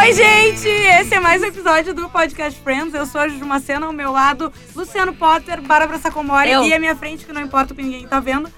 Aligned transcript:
Oi, 0.00 0.12
gente! 0.14 0.66
Esse 0.68 1.14
é 1.14 1.20
mais 1.20 1.42
um 1.42 1.46
episódio 1.46 1.92
do 1.94 2.08
Podcast 2.08 2.58
Friends. 2.62 2.94
Eu 2.94 3.04
sou 3.06 3.20
a 3.20 3.28
Juju 3.28 3.44
Macena, 3.44 3.86
ao 3.86 3.92
meu 3.92 4.10
lado, 4.12 4.50
Luciano 4.74 5.12
Potter, 5.12 5.60
Bárbara 5.60 5.98
Sacomori 5.98 6.50
Eu. 6.50 6.64
e 6.64 6.72
à 6.72 6.78
minha 6.78 6.96
frente, 6.96 7.24
que 7.26 7.32
não 7.32 7.40
importa 7.42 7.72
o 7.72 7.76
que 7.76 7.82
ninguém 7.82 8.06
tá 8.06 8.18
vendo, 8.18 8.48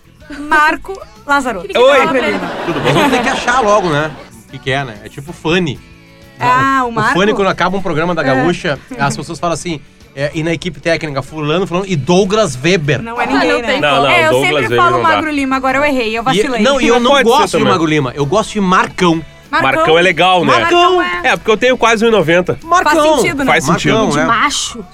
Marco 0.49 0.99
Lazarotto. 1.27 1.67
Oi. 1.77 1.99
Tudo 2.67 2.81
bom? 2.81 2.93
vamos 2.93 3.11
ter 3.13 3.23
que 3.23 3.29
achar 3.29 3.61
logo, 3.61 3.89
né? 3.91 4.11
O 4.47 4.51
que, 4.53 4.59
que 4.59 4.71
é, 4.71 4.85
né? 4.85 4.99
É 5.05 5.09
tipo 5.09 5.33
Funny. 5.33 5.81
Ah, 6.39 6.85
o 6.87 6.93
Marco? 6.93 7.13
Funny, 7.19 7.35
quando 7.35 7.49
acaba 7.49 7.77
um 7.77 7.83
programa 7.83 8.15
da 8.15 8.23
É. 8.23 8.25
Gaúcha, 8.25 8.79
as 8.99 9.17
pessoas 9.17 9.39
falam 9.41 9.55
assim, 9.55 9.81
é, 10.15 10.31
e 10.35 10.43
na 10.43 10.53
equipe 10.53 10.81
técnica, 10.81 11.23
fulano, 11.23 11.67
fulano, 11.67 11.87
e 11.89 11.97
Douglas 11.97 12.57
Weber. 12.63 13.03
Não 13.03 13.21
é 13.21 13.27
ninguém, 13.27 13.53
não 13.53 13.59
né? 13.61 13.67
tem 13.67 13.81
Não, 13.81 14.03
não, 14.03 14.11
é, 14.11 14.27
eu 14.27 14.31
Douglas 14.31 14.49
sempre 14.49 14.63
Weber 14.63 14.79
falo. 14.79 15.03
Magro 15.03 15.31
Lima, 15.31 15.57
agora 15.57 15.79
eu 15.79 15.85
errei, 15.85 16.17
eu 16.17 16.23
E- 16.23 16.25
vacilei. 16.25 16.63
não, 16.63 16.81
e 16.81 16.87
eu 16.87 17.01
não 17.01 17.21
gosto 17.23 17.59
de. 17.59 17.65
Magro 17.65 17.87
Lima, 17.87 18.13
eu 18.15 18.25
gosto 18.25 18.53
de 18.53 18.61
Marcão. 18.61 19.25
Marcão 19.61 19.99
é 19.99 20.03
legal, 20.03 20.45
né? 20.45 20.53
Marcão! 20.61 21.03
é. 21.03 21.21
É, 21.29 21.37
porque 21.37 21.51
eu 21.51 21.57
tenho 21.57 21.77
quase 21.77 22.05
1,90. 22.07 22.59
Marcão! 22.65 23.17
sentido, 23.19 23.39
né? 23.45 23.53
Faz 23.53 23.65
sentido. 23.65 23.95
Marcão, 23.95 24.11
De 24.11 24.19
é. 24.21 24.25
macho. 24.25 24.85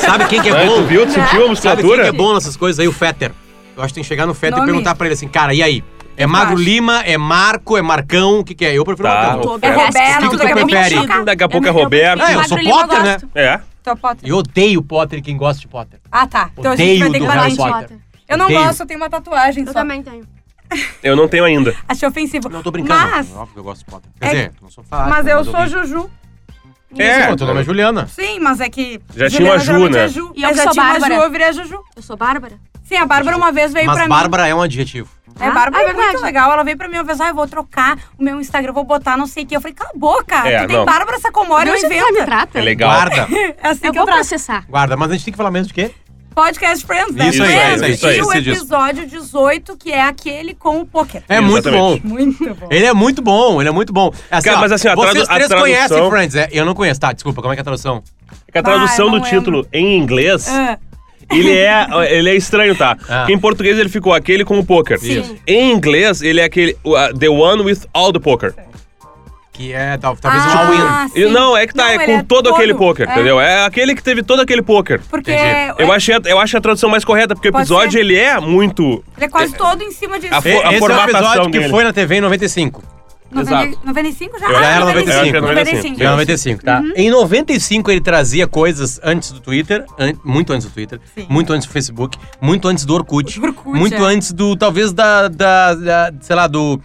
Sabe 0.00 0.24
quem 0.26 0.40
que 0.42 0.48
é 0.48 0.52
Ah, 0.62 0.66
bom? 0.66 0.76
tu 0.76 0.84
viu? 0.84 1.06
Tu 1.06 1.12
sentiu 1.12 1.22
a 1.22 1.28
Sabe 1.28 1.38
quem 1.40 1.48
musculatura? 1.50 2.02
que 2.02 2.08
é 2.08 2.12
bom 2.12 2.34
nessas 2.34 2.56
coisas 2.56 2.80
aí? 2.80 2.88
O 2.88 2.92
Fetter. 2.92 3.32
Eu 3.76 3.82
acho 3.82 3.88
que 3.88 3.94
tem 3.94 4.02
que 4.02 4.08
chegar 4.08 4.26
no 4.26 4.34
Fetter 4.34 4.58
Nome? 4.58 4.64
e 4.68 4.72
perguntar 4.72 4.94
pra 4.94 5.06
ele 5.06 5.14
assim, 5.14 5.28
cara, 5.28 5.54
e 5.54 5.62
aí? 5.62 5.84
É 6.14 6.26
Magro? 6.26 6.56
Lima, 6.56 7.00
é 7.06 7.16
Marco, 7.16 7.76
é 7.76 7.80
Marcão, 7.82 8.40
o 8.40 8.44
que 8.44 8.54
que 8.54 8.64
é? 8.66 8.76
Eu 8.76 8.84
prefiro 8.84 9.08
Tá, 9.08 9.14
Marcão. 9.38 9.58
É. 9.62 9.70
Roberto, 9.72 9.90
O 9.92 9.92
que 10.20 10.28
que 10.28 10.30
tu 10.30 10.36
daqui 10.38 10.52
a 10.52 10.56
pouco 10.56 10.68
prefere? 10.70 11.24
Daqui 11.24 11.44
a 11.44 11.48
pouco 11.48 11.66
é 11.66 11.70
Eu- 11.70 11.74
eu 11.74 11.82
Roberto. 11.82 12.20
Ah, 12.22 12.30
eu 12.32 12.34
Magro 12.36 12.48
sou 12.48 12.58
Lima 12.58 12.70
eu 12.70 12.76
Potter, 12.78 13.02
né? 13.02 13.16
É. 13.34 13.60
Tu 13.82 13.90
é 13.90 13.94
Potter. 13.94 14.28
Eu 14.30 14.36
odeio 14.36 14.82
Potter 14.82 15.22
quem 15.22 15.36
gosta 15.38 15.60
de 15.60 15.68
Potter. 15.68 16.00
Ah, 16.12 16.26
tá. 16.26 16.50
Então 16.56 16.72
a 16.72 16.76
gente 16.76 16.98
vai 16.98 17.08
Odeio 17.08 17.12
ter 17.12 17.18
que 17.18 17.24
do 17.24 17.26
parar 17.26 17.48
de 17.48 17.56
Potter. 17.56 17.74
Potter. 17.74 17.96
Eu 18.28 18.36
não 18.38 18.44
Odeio. 18.44 18.62
gosto, 18.62 18.80
eu 18.80 18.86
tenho 18.86 19.00
uma 19.00 19.08
tatuagem 19.10 19.62
Eu 19.64 19.72
só. 19.72 19.80
também 19.80 20.02
tenho. 20.02 20.24
Eu 21.02 21.16
não 21.16 21.28
tenho 21.28 21.44
ainda. 21.44 21.74
Achei 21.88 22.08
ofensivo. 22.08 22.48
Não, 22.48 22.62
tô 22.62 22.70
brincando. 22.70 23.00
Mas, 23.10 23.30
Óbvio 23.34 23.52
que 23.54 23.58
eu 23.60 23.64
gosto 23.64 23.84
de 23.84 23.90
Potter. 23.90 24.10
Quer 24.20 24.26
É- 24.26 24.28
dizer, 24.30 24.52
não 24.62 24.70
sou 24.70 24.84
fanático. 24.84 25.16
mas 25.16 25.26
eu 25.26 25.44
sou. 25.44 25.66
Juju. 25.66 26.10
É. 26.98 27.26
Pô, 27.28 27.36
teu 27.36 27.46
nome 27.46 27.60
é 27.60 27.64
Juliana. 27.64 28.06
Sim, 28.06 28.38
mas 28.40 28.60
é 28.60 28.68
que. 28.68 29.00
Já 29.16 29.28
tinha 29.30 29.30
Juliana 29.30 29.52
uma 29.54 29.58
Ju, 29.58 29.64
geralmente 29.64 29.92
né? 29.94 30.04
É 30.04 30.08
Ju. 30.08 30.32
E 30.36 30.42
eu 30.42 30.48
eu 30.50 30.54
já 30.56 30.62
sou 30.64 30.72
tinha 30.72 30.84
uma 30.84 30.92
Bárbara. 30.92 31.14
Ju, 31.14 31.20
eu 31.22 31.30
virei 31.30 31.46
a 31.46 31.52
Juju. 31.52 31.78
Eu 31.96 32.02
sou 32.02 32.16
Bárbara. 32.18 32.54
Sim, 32.84 32.96
a 32.96 33.06
Bárbara 33.06 33.36
uma 33.36 33.50
vez 33.50 33.72
veio 33.72 33.86
Mas 33.86 33.96
pra 33.96 34.08
Bárbara 34.08 34.46
é 34.46 34.54
um 34.54 34.60
adjetivo. 34.60 35.08
mim. 35.26 35.34
É, 35.40 35.50
Bárbara 35.50 35.78
Ah, 35.78 35.80
é, 35.80 35.84
é 35.84 35.86
verdade. 35.86 36.12
muito 36.12 36.22
legal. 36.24 36.52
Ela 36.52 36.62
veio 36.62 36.76
pra 36.76 36.88
mim 36.88 36.96
uma 36.98 37.04
vez, 37.04 37.18
ah, 37.22 37.28
eu 37.28 37.34
vou 37.34 37.46
trocar 37.48 37.96
o 38.18 38.22
meu 38.22 38.38
Instagram, 38.38 38.72
vou 38.74 38.84
botar 38.84 39.16
não 39.16 39.26
sei 39.26 39.44
o 39.44 39.46
que. 39.46 39.56
Eu 39.56 39.62
falei, 39.62 39.74
cala 39.74 39.90
a 39.94 39.98
boca. 39.98 40.36
É, 40.46 40.60
tu 40.62 40.66
tem 40.68 40.76
não. 40.76 40.84
Bárbara 40.84 41.18
Sacomori, 41.18 41.70
eu 41.70 41.78
sei 41.78 41.88
como 41.88 41.94
ela 42.00 42.06
me 42.08 42.12
invento. 42.12 42.26
trata. 42.26 42.58
É 42.58 42.62
legal. 42.62 42.90
Guarda. 42.90 43.28
É 43.62 43.68
assim 43.68 43.86
Eu 43.86 43.92
que 43.92 43.98
eu 43.98 44.02
vou 44.02 44.04
trato. 44.04 44.16
processar. 44.18 44.66
Guarda, 44.68 44.94
mas 44.96 45.10
a 45.10 45.14
gente 45.14 45.24
tem 45.24 45.32
que 45.32 45.36
falar 45.38 45.50
mesmo 45.50 45.68
de 45.68 45.74
quê? 45.74 45.94
Podcast 46.34 46.84
Friends, 46.86 47.14
né? 47.14 47.28
Isso 47.28 47.42
aí, 47.42 47.52
Friends. 47.78 47.94
isso 47.96 48.06
aí, 48.06 48.18
E 48.18 48.22
o 48.22 48.32
episódio 48.32 49.06
18, 49.06 49.76
que 49.76 49.92
é 49.92 50.02
aquele 50.02 50.54
com 50.54 50.80
o 50.80 50.86
poker. 50.86 51.22
É 51.28 51.40
muito 51.40 51.70
bom. 51.70 51.98
Muito 52.02 52.54
bom. 52.54 52.68
Ele 52.70 52.86
é 52.86 52.92
muito 52.92 53.22
bom, 53.22 53.60
ele 53.60 53.68
é 53.68 53.72
muito 53.72 53.92
bom. 53.92 54.10
Assim, 54.30 54.48
Cara, 54.48 54.60
mas 54.60 54.72
assim, 54.72 54.88
a 54.88 54.94
vocês 54.94 55.12
três 55.12 55.28
tradução- 55.28 55.58
conhecem 55.60 56.10
Friends, 56.10 56.34
é? 56.36 56.48
Eu 56.52 56.64
não 56.64 56.74
conheço. 56.74 57.00
Tá, 57.00 57.12
desculpa, 57.12 57.40
como 57.42 57.52
é 57.52 57.56
que 57.56 57.60
é 57.60 57.62
a 57.62 57.64
tradução? 57.64 58.02
É 58.48 58.52
que 58.52 58.58
a 58.58 58.62
tradução 58.62 59.06
Ah, 59.06 59.08
eu 59.08 59.10
do 59.10 59.18
não 59.18 59.24
título 59.24 59.66
em 59.72 59.96
inglês, 59.98 60.48
Ah, 60.48 60.78
ele 61.30 61.50
é, 61.52 61.86
ele 62.10 62.30
é 62.30 62.34
estranho, 62.36 62.74
tá? 62.76 62.96
Ah. 63.08 63.18
Porque 63.20 63.32
em 63.32 63.38
português 63.38 63.78
ele 63.78 63.88
ficou 63.88 64.12
aquele 64.12 64.44
com 64.44 64.58
o 64.58 64.64
poker. 64.64 64.98
Sim. 64.98 65.38
Em 65.46 65.72
inglês, 65.72 66.22
ele 66.22 66.40
é 66.40 66.44
aquele 66.44 66.76
uh, 66.84 67.16
The 67.18 67.28
One 67.28 67.62
with 67.62 67.80
all 67.92 68.12
the 68.12 68.18
poker. 68.18 68.54
Que 69.62 69.72
é 69.72 69.96
tal- 69.96 70.16
talvez 70.16 70.44
um 70.44 70.48
ah, 70.48 70.66
all-in. 70.66 71.10
E 71.14 71.26
sim. 71.26 71.32
não, 71.32 71.56
é 71.56 71.66
que 71.66 71.72
tá, 71.74 71.84
Não, 71.84 71.90
é 71.90 71.94
ele 71.94 72.06
com 72.18 72.24
todo, 72.24 72.50
aquele 72.50 72.74
poker, 72.74 73.08
é. 73.08 73.12
entendeu? 73.12 73.40
É 73.40 73.64
aquele 73.64 73.94
que 73.94 74.02
teve 74.02 74.22
todo 74.22 74.40
aquele 74.40 74.60
poker. 74.62 75.00
Porque 75.08 75.30
Entendi. 75.32 75.74
Eu 75.78 75.92
achei, 75.92 76.16
eu 76.24 76.38
acho 76.40 76.56
a 76.56 76.60
tradução 76.60 76.90
mais 76.90 77.04
correta, 77.04 77.34
porque 77.34 77.48
o 77.48 77.52
Pode 77.52 77.62
episódio 77.62 77.92
ser. 77.92 78.00
ele 78.00 78.16
é 78.16 78.40
muito. 78.40 79.04
ele 79.16 79.26
é 79.26 79.28
quase 79.28 79.54
todo 79.54 79.82
em 79.82 79.92
cima 79.92 80.18
disso. 80.18 80.34
A 80.34 80.42
fo- 80.42 80.48
E- 80.48 80.50
Esse 80.52 80.64
é 80.64 80.76
o 80.76 80.78
formatação 80.80 81.20
episódio 81.20 81.50
que 81.52 81.58
dele. 81.60 81.70
foi 81.70 81.84
na 81.84 81.92
TV 81.92 82.16
em 82.16 82.20
95. 82.20 82.82
90, 83.30 83.64
exato. 83.64 83.86
95 83.86 84.38
já? 84.38 84.46
Eu 84.46 84.56
Ah, 84.56 84.60
já 84.62 84.66
era 84.68 84.84
95. 84.84 85.40
95. 85.40 85.40
95. 85.40 85.96
Foi 85.96 86.04
em 86.06 86.10
95, 86.10 86.62
tá? 86.64 86.82
Em 86.96 87.10
95 87.10 87.90
ele 87.90 88.00
trazia 88.02 88.46
coisas 88.46 89.00
antes 89.02 89.30
do 89.32 89.40
Twitter, 89.40 89.86
an- 89.98 90.12
muito 90.22 90.52
antes 90.52 90.66
do 90.66 90.72
Twitter, 90.74 91.00
Sim. 91.14 91.26
muito 91.30 91.50
antes 91.52 91.66
do 91.66 91.72
Facebook, 91.72 92.18
muito 92.42 92.68
antes 92.68 92.84
do 92.84 92.92
Orkut, 92.94 93.40
Do 93.40 93.46
Orkut, 93.46 93.78
muito 93.78 93.94
é. 93.94 94.00
antes 94.06 94.32
do, 94.32 94.54
talvez 94.54 94.92
da, 94.92 95.28
da, 95.28 95.74
da- 95.74 96.12
sei 96.20 96.36
lá, 96.36 96.46
do, 96.46 96.78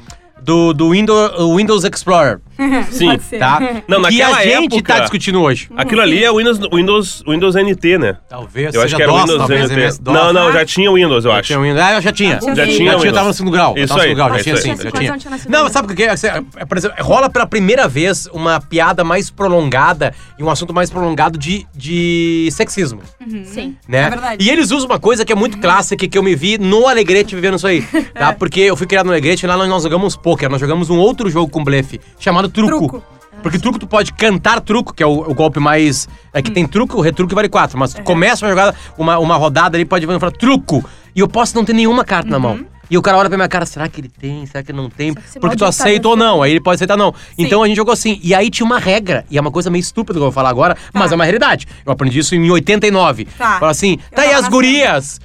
do, 0.47 0.73
do 0.73 0.91
Windows, 0.91 1.31
Windows 1.57 1.83
Explorer, 1.83 2.39
Sim. 2.89 3.07
Pode 3.09 3.23
ser. 3.23 3.37
tá? 3.37 3.59
Não, 3.87 3.97
que 4.01 4.17
naquela 4.17 4.37
a 4.37 4.43
gente 4.45 4.75
época- 4.77 4.93
tá 4.95 4.99
discutindo 5.01 5.41
hoje. 5.41 5.69
Aquilo 5.75 6.01
ali 6.01 6.23
é 6.23 6.31
o 6.31 6.37
Windows, 6.37 6.57
Windows, 6.73 7.23
Windows 7.27 7.55
NT, 7.55 7.97
né? 7.97 8.17
Talvez 8.29 8.73
Eu 8.73 8.81
acho 8.81 8.95
que 8.95 9.01
era 9.03 9.11
o 9.11 9.15
DOS, 9.15 9.21
Windows 9.23 9.37
talvez 9.39 9.69
NT. 9.69 9.73
MS-DOS. 9.73 10.13
Não, 10.15 10.33
não, 10.33 10.51
já 10.53 10.65
tinha 10.65 10.89
o 10.89 10.95
Windows, 10.95 11.25
eu 11.25 11.31
Já 11.31 11.37
acho. 11.39 11.47
tinha 11.47 11.59
Windows. 11.59 11.79
Ah, 11.85 11.93
eu 11.95 12.01
já 12.01 12.11
tinha. 12.13 12.33
Já 12.35 12.39
tinha 12.39 12.55
Já 12.55 12.65
tinha 12.65 12.91
Já 12.91 12.97
o 12.97 13.01
tinha, 13.01 13.13
tava 13.13 13.27
no 13.27 13.33
segundo 13.33 13.51
grau. 13.51 13.77
Isso 13.77 13.93
no 13.93 13.99
aí, 14.01 14.15
grau, 14.15 14.29
já 14.29 14.43
tinha 14.43 14.57
sim, 14.57 14.75
já 14.75 14.91
tinha. 14.91 15.17
Tinha 15.17 15.39
Não, 15.49 15.69
sabe 15.69 15.87
por 15.89 15.95
quê? 15.97 16.03
É, 16.03 16.65
por 16.65 16.77
exemplo, 16.77 16.97
rola 17.03 17.29
pela 17.29 17.45
primeira 17.45 17.87
vez 17.87 18.27
uma 18.31 18.61
piada 18.61 19.03
mais 19.03 19.29
prolongada 19.29 20.13
e 20.39 20.43
um 20.43 20.49
assunto 20.49 20.73
mais 20.73 20.89
prolongado 20.89 21.37
de, 21.37 21.67
de 21.75 22.47
sexismo, 22.53 23.01
Sim. 23.45 23.75
né? 23.87 24.03
É 24.05 24.09
verdade. 24.09 24.43
E 24.45 24.49
eles 24.49 24.71
usam 24.71 24.87
uma 24.89 24.99
coisa 24.99 25.25
que 25.25 25.31
é 25.33 25.35
muito 25.35 25.57
clássica, 25.59 26.07
que 26.07 26.17
eu 26.17 26.23
me 26.23 26.35
vi 26.35 26.57
no 26.57 26.87
Alegrete 26.87 27.35
vivendo 27.35 27.55
isso 27.57 27.67
aí, 27.67 27.81
tá? 28.13 28.31
Porque 28.33 28.61
eu 28.61 28.75
fui 28.77 28.87
criado 28.87 29.05
no 29.07 29.11
Alegrete 29.11 29.45
e 29.45 29.47
lá 29.47 29.57
nós 29.67 29.83
jogamos 29.83 30.15
poker, 30.37 30.49
nós 30.49 30.61
jogamos 30.61 30.89
um 30.89 30.97
outro 30.97 31.29
jogo 31.29 31.51
com 31.51 31.63
blefe, 31.63 31.99
chamado 32.19 32.47
truco. 32.47 32.87
Truco. 32.87 33.03
Porque 33.41 33.59
truco 33.59 33.77
tu 33.77 33.87
pode 33.87 34.13
cantar 34.13 34.61
truco, 34.61 34.93
que 34.93 35.03
é 35.03 35.05
o, 35.05 35.19
o 35.19 35.33
golpe 35.33 35.59
mais. 35.59 36.07
É 36.33 36.41
que 36.41 36.51
tem 36.51 36.65
truco, 36.65 36.97
o 36.97 37.01
retruco 37.01 37.33
vale 37.35 37.49
quatro. 37.49 37.77
Mas 37.77 37.93
tu 37.93 38.01
começa 38.03 38.45
uma 38.45 38.49
jogada, 38.49 38.75
uma, 38.97 39.19
uma 39.19 39.35
rodada 39.35 39.77
ali, 39.77 39.85
pode 39.85 40.05
falar 40.05 40.31
truco. 40.31 40.83
E 41.15 41.19
eu 41.19 41.27
posso 41.27 41.55
não 41.55 41.63
ter 41.63 41.73
nenhuma 41.73 42.03
carta 42.03 42.29
na 42.29 42.39
mão. 42.39 42.65
E 42.89 42.97
o 42.97 43.01
cara 43.01 43.17
olha 43.17 43.29
pra 43.29 43.37
minha 43.37 43.49
cara, 43.49 43.65
será 43.65 43.87
que 43.87 43.99
ele 44.01 44.09
tem? 44.09 44.45
Será 44.45 44.63
que 44.63 44.71
ele 44.71 44.77
não 44.77 44.89
tem? 44.89 45.13
Porque 45.13 45.39
tu 45.39 45.41
maldito 45.41 45.65
aceita 45.65 46.07
ou 46.07 46.17
tá 46.17 46.23
não. 46.23 46.41
Aí 46.41 46.51
ele 46.51 46.61
pode 46.61 46.75
aceitar 46.75 46.97
não. 46.97 47.13
Então 47.37 47.61
a 47.61 47.67
gente 47.67 47.75
jogou 47.75 47.93
assim. 47.93 48.19
E 48.23 48.33
aí 48.33 48.49
tinha 48.49 48.65
uma 48.65 48.79
regra. 48.79 49.23
E 49.29 49.37
é 49.37 49.41
uma 49.41 49.51
coisa 49.51 49.69
meio 49.69 49.81
estúpida 49.81 50.13
que 50.13 50.19
eu 50.19 50.23
vou 50.25 50.31
falar 50.31 50.49
agora, 50.49 50.75
mas 50.93 51.11
é 51.11 51.15
uma 51.15 51.25
realidade. 51.25 51.67
Eu 51.85 51.91
aprendi 51.91 52.19
isso 52.19 52.33
em 52.33 52.49
89. 52.49 53.25
Tá. 53.25 53.59
Fala 53.59 53.71
assim, 53.71 53.99
Eu 54.11 54.15
tá 54.15 54.21
aí 54.23 54.33
as 54.33 54.47
gurias. 54.47 55.19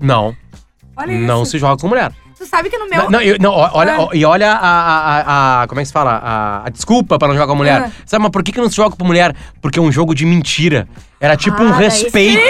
não. 0.00 0.36
Olha 0.96 1.12
isso. 1.12 1.26
Não 1.26 1.44
se 1.44 1.58
joga 1.58 1.80
com 1.80 1.88
mulher. 1.88 2.12
Tu 2.40 2.46
sabe 2.46 2.70
que 2.70 2.78
no 2.78 2.88
meu... 2.88 3.02
Não, 3.02 3.10
não, 3.10 3.20
eu- 3.20 3.36
não, 3.38 3.50
olha, 3.52 3.96
Ah. 3.98 4.08
e 4.14 4.24
olha 4.24 4.50
a, 4.50 4.56
a- 4.56 5.62
a- 5.62 5.66
Como 5.66 5.78
é 5.78 5.82
que 5.82 5.88
se 5.88 5.92
fala? 5.92 6.12
A, 6.24 6.62
a 6.66 6.70
desculpa 6.70 7.18
pra 7.18 7.28
não 7.28 7.34
jogar 7.34 7.46
com 7.46 7.54
mulher. 7.54 7.82
Ah. 7.86 7.90
Sabe, 8.06 8.22
mas 8.22 8.30
por 8.32 8.42
que, 8.42 8.50
que 8.50 8.58
não 8.58 8.70
se 8.70 8.76
joga 8.76 8.96
com 8.96 9.04
mulher? 9.04 9.36
Porque 9.60 9.78
é 9.78 9.82
um 9.82 9.92
jogo 9.92 10.14
de 10.14 10.24
mentira. 10.24 10.88
Era 11.20 11.36
tipo 11.36 11.62
um 11.62 11.68
Ah, 11.68 11.72
daí 11.72 11.84
respeito 11.84 12.40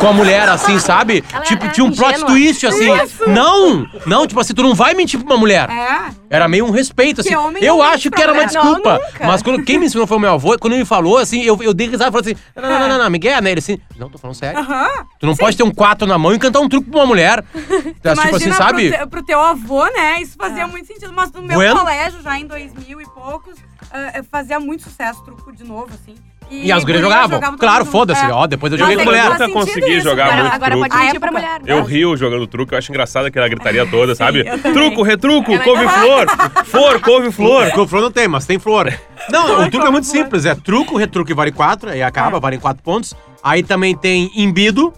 com 0.00 0.08
a 0.08 0.12
mulher, 0.12 0.48
assim, 0.48 0.78
sabe? 0.78 1.24
Ela 1.32 1.44
tipo, 1.44 1.64
era 1.64 1.72
tinha 1.72 1.84
um 1.84 1.92
plot 1.92 2.10
ingênua. 2.14 2.26
twist, 2.26 2.66
assim. 2.66 2.88
Não! 3.28 3.86
Não, 4.06 4.26
tipo 4.26 4.38
assim, 4.40 4.54
tu 4.54 4.62
não 4.62 4.74
vai 4.74 4.94
mentir 4.94 5.18
pra 5.18 5.34
uma 5.34 5.38
mulher. 5.40 5.68
É. 5.70 6.10
Era 6.28 6.48
meio 6.48 6.66
um 6.66 6.70
respeito, 6.70 7.20
assim. 7.20 7.30
Que 7.30 7.36
homem 7.36 7.62
Eu 7.64 7.76
não 7.76 7.84
mente 7.84 7.94
acho 7.94 8.10
pra 8.10 8.16
que 8.16 8.22
era 8.22 8.32
uma 8.32 8.42
mulher. 8.42 8.52
Não, 8.54 8.62
desculpa. 8.64 8.92
nunca. 8.98 9.26
mas 9.26 9.42
quando, 9.42 9.64
quem 9.64 9.78
me 9.78 9.86
ensinou 9.86 10.06
foi 10.06 10.16
o 10.16 10.20
meu 10.20 10.32
avô. 10.32 10.56
Quando 10.58 10.74
ele 10.74 10.80
me 10.80 10.86
falou, 10.86 11.18
assim, 11.18 11.42
eu, 11.42 11.60
eu 11.62 11.72
dei 11.72 11.88
risada 11.88 12.10
e 12.10 12.12
falei 12.12 12.32
assim: 12.32 12.42
não, 12.54 12.62
não, 12.68 12.78
não, 12.80 12.88
não, 12.88 12.98
não, 13.04 13.10
Miguel, 13.10 13.40
né? 13.40 13.50
Ele 13.50 13.58
assim, 13.60 13.78
não, 13.96 14.08
tô 14.10 14.18
falando 14.18 14.36
sério. 14.36 14.58
Aham. 14.60 14.88
Tu 15.18 15.26
não 15.26 15.36
pode 15.36 15.56
ter 15.56 15.62
um 15.62 15.70
quatro 15.72 16.06
na 16.06 16.18
mão 16.18 16.34
e 16.34 16.38
cantar 16.38 16.60
um 16.60 16.68
truque 16.68 16.90
pra 16.90 17.00
uma 17.00 17.06
mulher. 17.06 17.42
tipo 17.54 18.08
assim, 18.08 18.28
Imagina 18.28 18.54
sabe? 18.54 18.88
Pro, 18.90 18.98
te- 18.98 19.06
pro 19.06 19.22
teu 19.24 19.40
avô, 19.40 19.84
né? 19.86 20.20
Isso 20.20 20.36
fazia 20.36 20.66
muito 20.66 20.86
sentido. 20.86 21.12
Mas 21.12 21.32
no 21.32 21.42
meu 21.42 21.56
Bueno. 21.56 21.78
colégio, 21.78 22.20
já 22.22 22.38
em 22.38 22.46
2000 22.46 23.00
e 23.00 23.04
poucos, 23.06 23.56
ah, 23.90 24.22
fazia 24.30 24.60
muito 24.60 24.82
sucesso 24.84 25.22
truco 25.24 25.52
de 25.52 25.64
novo, 25.64 25.88
assim. 25.94 26.14
E 26.50 26.70
as 26.70 26.84
gurias 26.84 27.02
jogavam. 27.02 27.40
todo 27.40 27.58
Claro, 27.58 27.84
foda-se. 27.84 28.24
É. 28.24 28.30
Ó, 28.30 28.46
depois 28.46 28.72
eu 28.72 28.78
joguei 28.78 28.94
é 28.94 28.98
com 28.98 29.04
mulher. 29.04 29.26
faz 29.26 29.40
Nunca 29.40 29.52
consegui 29.52 29.94
isso, 29.96 30.08
jogar 30.08 30.28
cara. 30.28 30.42
muito 30.42 30.54
Agora 30.54 30.70
truco. 30.72 30.88
pode 30.88 31.04
mentir 31.04 31.20
pra 31.20 31.32
mulher. 31.32 31.60
Eu 31.66 31.76
né? 31.78 31.84
rio 31.88 32.16
jogando 32.16 32.46
truque, 32.46 32.74
eu 32.74 32.78
acho 32.78 32.92
engraçado 32.92 33.26
aquela 33.26 33.48
gritaria 33.48 33.84
toda, 33.90 34.14
sabe? 34.14 34.44
eu 34.46 34.58
truco, 34.72 35.02
retruco, 35.02 35.52
É 35.52 35.58
couve-flor, 35.58 36.26
flor, 36.64 37.00
couve-flor. 37.00 37.62
Flor. 37.66 37.70
Com 37.72 37.86
flor 37.88 38.02
não 38.02 38.10
tem, 38.10 38.28
mas 38.28 38.46
tem 38.46 38.58
flor. 38.58 38.92
Não, 39.30 39.62
o 39.64 39.70
truque 39.70 39.86
é 39.86 39.90
muito 39.90 40.06
simples. 40.06 40.44
É 40.44 40.54
truco, 40.54 40.96
retruco 40.96 41.30
e 41.30 41.34
vale 41.34 41.50
4, 41.52 41.90
aí 41.90 42.02
acaba, 42.02 42.38
vale 42.38 42.58
4 42.58 42.82
pontos. 42.82 43.14
Aí 43.42 43.62
também 43.62 43.96
tem 43.96 44.30
imbido, 44.34 44.92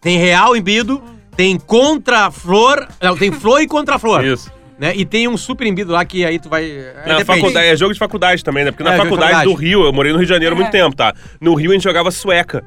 tem 0.00 0.18
real 0.18 0.56
imbido, 0.56 1.02
tem 1.36 1.58
contra-flor. 1.58 2.88
Não, 3.00 3.16
tem 3.16 3.30
flor 3.30 3.60
e 3.60 3.66
contra-flor. 3.66 4.24
Isso. 4.24 4.50
Né? 4.80 4.94
E 4.96 5.04
tem 5.04 5.28
um 5.28 5.36
super 5.36 5.66
imbido 5.66 5.92
lá 5.92 6.02
que 6.06 6.24
aí 6.24 6.38
tu 6.38 6.48
vai. 6.48 6.64
aí 6.64 6.84
Na 7.06 7.18
depende. 7.18 7.24
faculdade, 7.26 7.66
é 7.66 7.76
jogo 7.76 7.92
de 7.92 7.98
faculdade 7.98 8.42
também, 8.42 8.64
né? 8.64 8.70
Porque 8.70 8.82
na 8.82 8.94
É, 8.94 8.96
jogo 8.96 9.02
de 9.04 9.10
faculdade 9.10 9.32
do 9.44 9.50
faculdade. 9.50 9.68
Rio, 9.68 9.84
eu 9.84 9.92
morei 9.92 10.10
no 10.10 10.16
Rio 10.16 10.26
de 10.26 10.32
Janeiro 10.32 10.54
há 10.54 10.56
muito 10.56 10.68
É. 10.68 10.70
tempo, 10.70 10.96
tá? 10.96 11.12
No 11.38 11.54
Rio 11.54 11.70
a 11.70 11.74
gente 11.74 11.82
jogava 11.84 12.10
sueca. 12.10 12.64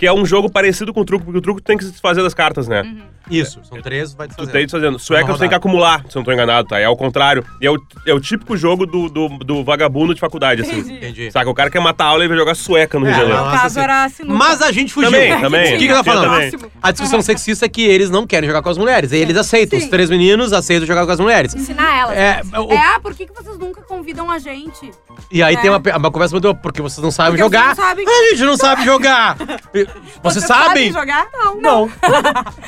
Que 0.00 0.06
é 0.06 0.12
um 0.12 0.24
jogo 0.26 0.50
parecido 0.50 0.92
com 0.92 1.02
o 1.02 1.04
truco, 1.04 1.24
porque 1.26 1.38
o 1.38 1.42
truco 1.42 1.60
tu 1.60 1.64
tem 1.64 1.76
que 1.76 1.84
se 1.84 1.90
desfazer 1.92 2.22
das 2.22 2.34
cartas, 2.34 2.66
né? 2.66 2.82
Isso, 3.30 3.60
são 3.62 3.80
três, 3.80 4.12
vai 4.14 4.26
Tu 4.26 4.30
desfazer. 4.30 4.50
tem 4.52 4.62
desfazendo. 4.62 4.98
Sueca 4.98 5.26
Uma 5.26 5.34
tu 5.34 5.38
tem 5.40 5.48
que 5.48 5.54
acumular, 5.54 6.00
se 6.08 6.16
eu 6.16 6.20
não 6.20 6.24
tô 6.24 6.32
enganado, 6.32 6.66
tá? 6.66 6.80
É 6.80 6.84
ao 6.86 6.96
contrário. 6.96 7.44
E 7.60 7.66
é 7.66 7.70
o, 7.70 7.76
é 8.06 8.12
o 8.14 8.18
típico 8.18 8.56
jogo 8.56 8.86
do, 8.86 9.08
do, 9.08 9.28
do 9.28 9.62
vagabundo 9.62 10.12
de 10.14 10.18
faculdade, 10.20 10.62
assim. 10.62 10.78
Entendi. 10.80 10.96
Entendi. 10.96 11.30
Saca? 11.30 11.48
O 11.48 11.54
cara 11.54 11.70
quer 11.70 11.80
matar 11.80 12.06
a 12.06 12.08
aula 12.08 12.24
e 12.24 12.28
vai 12.28 12.36
jogar 12.36 12.54
sueca 12.56 12.98
no 12.98 13.04
Rio 13.04 13.14
de 13.14 13.20
É, 13.20 13.22
Janeiro. 13.24 13.44
não, 13.44 13.50
No 13.52 13.56
caso 13.60 13.78
assim. 13.78 13.80
era 13.80 14.08
sinuca. 14.08 14.34
Mas 14.38 14.62
a 14.62 14.72
gente 14.72 14.92
fugiu. 14.92 15.10
Também, 15.12 15.38
também. 15.40 15.74
O 15.74 15.78
que, 15.78 15.86
que 15.86 15.92
tá 15.92 16.02
falando? 16.02 16.50
também. 16.50 16.70
A 16.82 16.90
discussão 16.90 17.20
sexista 17.22 17.66
é 17.66 17.68
que 17.68 17.82
eles 17.82 18.08
não 18.10 18.26
querem 18.26 18.48
jogar 18.48 18.62
com 18.62 18.70
as 18.70 18.78
mulheres. 18.78 19.12
E 19.12 19.16
eles 19.18 19.36
aceitam. 19.36 19.78
Sim. 19.78 19.84
Os 19.84 19.90
três 19.90 20.08
meninos 20.10 20.52
aceitam 20.54 20.86
jogar 20.86 21.04
com 21.04 21.12
as 21.12 21.20
mulheres. 21.20 21.54
Ensinar 21.54 21.98
elas. 22.00 22.16
É, 22.16 22.40
o- 22.58 22.72
É, 22.72 22.78
ah, 22.78 22.98
por 23.00 23.14
que, 23.14 23.26
que 23.26 23.34
vocês 23.34 23.58
nunca 23.58 23.82
convidam 23.90 24.30
a 24.30 24.38
gente. 24.38 24.90
E 25.32 25.42
aí 25.42 25.54
É. 25.56 25.60
tem 25.60 25.68
uma, 25.68 25.80
pe- 25.80 25.90
uma 25.90 26.10
conversa 26.10 26.32
muito 26.34 26.54
porque 26.54 26.80
vocês 26.80 27.02
não 27.02 27.10
sabem 27.10 27.32
Porque 27.32 27.42
jogar. 27.42 27.74
vocês 27.74 27.78
não 27.78 27.84
sabem. 27.84 28.06
A 28.06 28.30
gente 28.30 28.44
não 28.44 28.56
sabe 28.56 28.84
jogar. 28.84 29.36
Vocês 30.22 30.44
sabem? 30.44 30.92
jogar? 30.92 31.26
Não. 31.32 31.60
Não. 31.60 31.90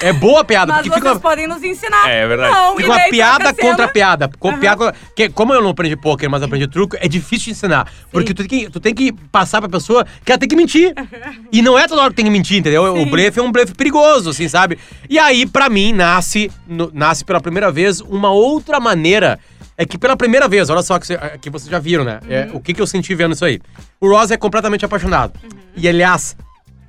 É 0.01 0.13
boa 0.13 0.41
a 0.41 0.45
piada, 0.45 0.73
Mas 0.73 0.83
porque 0.83 0.91
vocês 0.91 1.03
fica 1.03 1.13
uma, 1.15 1.21
podem 1.21 1.47
nos 1.47 1.63
ensinar. 1.63 2.09
É, 2.09 2.21
é 2.23 2.27
verdade. 2.27 2.55
Não, 2.55 2.77
fica 2.77 2.89
uma 2.89 2.97
daí 2.97 3.11
piada 3.11 3.55
contra 3.55 3.89
piada. 3.89 4.31
Com 4.39 4.57
piada- 4.59 4.95
que, 5.15 5.29
como 5.29 5.53
eu 5.53 5.61
não 5.63 5.71
aprendi 5.71 5.97
poker, 5.97 6.31
mas 6.31 6.43
aprendi 6.43 6.67
truco, 6.69 6.97
é 7.01 7.09
difícil 7.09 7.47
de 7.47 7.51
ensinar. 7.53 7.91
Porque 8.11 8.33
tu 8.33 8.47
tem, 8.47 8.61
que, 8.65 8.71
tu 8.71 8.81
tem 8.81 8.95
que 8.95 9.13
passar 9.13 9.61
pra 9.61 9.69
pessoa 9.69 10.07
que 10.25 10.31
ela 10.33 10.39
tem 10.39 10.49
que 10.49 10.57
mentir. 10.57 10.93
E 11.53 11.61
não 11.61 11.79
é 11.79 11.87
toda 11.87 12.01
hora 12.03 12.11
que 12.11 12.17
tem 12.17 12.25
que 12.25 12.31
mentir, 12.31 12.59
entendeu? 12.59 12.83
O 12.95 12.99
Sim. 13.05 13.11
blefe 13.11 13.39
é 13.39 13.43
um 13.43 13.53
blefe 13.53 13.75
perigoso, 13.75 14.31
assim, 14.31 14.49
sabe? 14.49 14.79
E 15.11 15.19
aí, 15.19 15.45
pra 15.47 15.69
mim, 15.69 15.93
nasce, 15.93 16.51
no- 16.67 16.91
nasce 16.95 17.25
pela 17.25 17.41
primeira 17.41 17.71
vez 17.71 18.01
uma 18.01 18.31
outra 18.31 18.81
maneira. 18.81 19.39
É 19.83 19.87
que 19.87 19.99
pela 19.99 20.17
primeira 20.17 20.47
vez, 20.47 20.71
olha 20.71 20.81
só 20.83 20.97
que, 20.97 21.07
você- 21.09 21.19
que 21.41 21.51
vocês 21.51 21.69
já 21.69 21.81
viram, 21.81 22.05
né? 22.05 22.21
É, 22.29 22.45
Uhum. 22.45 22.57
o 22.57 22.61
que, 22.61 22.73
que 22.73 22.81
eu 22.81 22.87
senti 22.87 23.15
vendo 23.17 23.33
isso 23.35 23.45
aí? 23.45 23.61
O 24.01 24.09
Ross 24.09 24.31
é 24.31 24.37
completamente 24.37 24.85
apaixonado. 24.85 25.33
E, 25.77 25.89
aliás, 25.89 26.37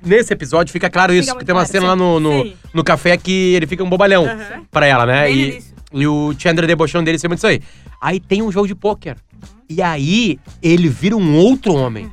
nesse 0.04 0.32
episódio 0.32 0.72
fica 0.72 0.88
claro 0.88 1.12
isso. 1.12 1.26
muito 1.30 1.40
que 1.40 1.44
tem 1.44 1.52
uma 1.52 1.62
claro, 1.66 1.72
cena 1.72 1.82
sim. 1.82 1.88
lá 1.88 1.96
no, 1.96 2.20
no, 2.20 2.52
no 2.72 2.84
café 2.84 3.16
que 3.16 3.54
ele 3.54 3.66
fica 3.66 3.82
um 3.82 3.88
bobalhão 3.88 4.24
Aham. 4.26 4.62
pra 4.70 4.86
ela, 4.86 5.04
né? 5.04 5.24
Bem 5.24 5.34
E, 5.92 6.00
e 6.02 6.06
o 6.06 6.32
Chandler 6.38 6.68
debochando 6.68 7.04
dele 7.04 7.16
em 7.16 7.18
cima 7.18 7.34
disso 7.34 7.48
aí. 7.48 7.60
Aí 8.00 8.20
tem 8.20 8.42
um 8.42 8.52
jogo 8.52 8.68
de 8.68 8.76
pôquer. 8.76 9.16
E 9.68 9.82
aí 9.82 10.38
ele 10.62 10.88
vira 10.88 11.16
um 11.16 11.36
outro 11.36 11.74
homem. 11.74 12.08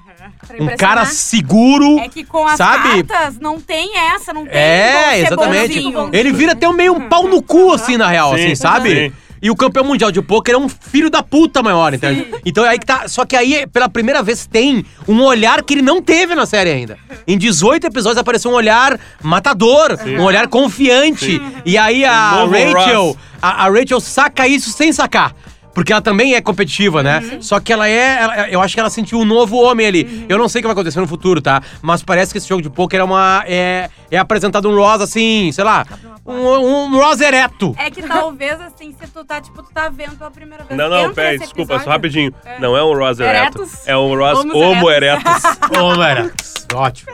Pra 0.47 0.63
Um 0.63 0.75
cara 0.77 1.05
seguro. 1.05 1.99
É 1.99 2.09
que 2.09 2.23
com 2.23 2.47
as 2.47 2.57
sabe? 2.57 3.03
cartas 3.03 3.37
não 3.39 3.59
tem 3.61 3.95
essa, 3.97 4.33
não 4.33 4.45
tem 4.47 4.55
É, 4.59 5.11
ser 5.11 5.25
exatamente. 5.27 5.73
bonzinho. 5.81 6.09
Ele 6.11 6.31
vira 6.31 6.53
até 6.53 6.71
meio 6.73 6.93
um 6.95 7.07
pau 7.07 7.27
no 7.27 7.41
cu, 7.43 7.71
assim, 7.73 7.97
na 7.97 8.07
real, 8.07 8.35
Sim, 8.35 8.45
assim, 8.45 8.55
sabe? 8.55 8.89
sim. 9.09 9.13
E 9.41 9.49
o 9.49 9.55
campeão 9.55 9.83
mundial 9.83 10.11
de 10.11 10.21
pôquer 10.21 10.53
é 10.53 10.57
um 10.57 10.69
filho 10.69 11.09
da 11.09 11.23
puta 11.23 11.63
maior, 11.63 11.93
entende? 11.93 12.27
Então 12.45 12.63
aí 12.63 12.77
que 12.77 12.85
tá. 12.85 13.07
Só 13.07 13.25
que 13.25 13.35
aí, 13.35 13.65
pela 13.67 13.89
primeira 13.89 14.21
vez, 14.21 14.45
tem 14.45 14.85
um 15.07 15.21
olhar 15.23 15.63
que 15.63 15.73
ele 15.73 15.81
não 15.81 16.01
teve 16.01 16.35
na 16.35 16.45
série 16.45 16.69
ainda. 16.69 16.97
Em 17.27 17.37
18 17.37 17.87
episódios 17.87 18.19
apareceu 18.19 18.51
um 18.51 18.53
olhar 18.53 18.99
matador, 19.23 19.97
um 20.19 20.21
olhar 20.23 20.47
confiante. 20.47 21.41
E 21.65 21.77
aí 21.77 22.05
a 22.05 22.43
Rachel, 22.73 23.17
a, 23.41 23.65
a 23.65 23.69
Rachel 23.69 23.99
saca 23.99 24.47
isso 24.47 24.69
sem 24.71 24.93
sacar. 24.93 25.33
Porque 25.73 25.91
ela 25.93 26.01
também 26.01 26.35
é 26.35 26.41
competitiva, 26.41 27.01
né? 27.01 27.37
Só 27.41 27.59
que 27.59 27.71
ela 27.71 27.87
é. 27.87 28.21
ela- 28.21 28.49
eu 28.49 28.61
acho 28.61 28.73
que 28.73 28.79
ela 28.79 28.89
sentiu 28.89 29.19
um 29.19 29.25
novo 29.25 29.55
homem 29.57 29.87
ali. 29.87 30.25
Eu 30.27 30.37
não 30.37 30.49
sei 30.49 30.59
o 30.59 30.61
que 30.63 30.67
vai 30.67 30.73
acontecer 30.73 30.99
no 30.99 31.07
futuro, 31.07 31.41
tá? 31.41 31.61
Mas 31.81 32.03
parece 32.03 32.31
que 32.31 32.37
esse 32.37 32.47
jogo 32.49 32.61
de 32.61 32.69
pôquer 32.69 32.99
é 32.99 33.03
uma. 33.03 33.43
É, 33.47 33.89
é 34.09 34.17
apresentado 34.17 34.69
um 34.69 34.75
Ross 34.75 35.01
assim, 35.01 35.51
sei 35.53 35.63
lá. 35.63 35.85
Um, 36.25 36.33
um 36.35 36.97
Ross 36.97 37.19
ereto. 37.21 37.73
É 37.79 37.89
que 37.89 38.03
talvez, 38.03 38.59
assim, 38.61 38.93
se 38.99 39.07
tu 39.11 39.23
tá, 39.25 39.41
tipo, 39.41 39.63
tu 39.63 39.69
tá 39.73 39.89
vendo 39.89 40.17
pela 40.17 40.29
primeira 40.29 40.63
vez. 40.63 40.77
Não, 40.77 40.89
não, 40.89 40.99
entra 41.01 41.13
pera, 41.13 41.29
esse 41.35 41.39
desculpa, 41.45 41.73
episódio, 41.73 41.83
só 41.85 41.89
rapidinho. 41.89 42.33
É. 42.45 42.59
Não 42.59 42.75
é 42.77 42.83
um 42.83 42.93
Ross 42.95 43.19
ereto. 43.19 43.59
Eretos? 43.59 43.87
É 43.87 43.97
um 43.97 44.15
Ross 44.15 44.39
homo 44.53 44.89
eretus. 44.91 45.43
Ô, 45.81 46.03
eretos. 46.03 46.67
Ótimo. 46.73 47.11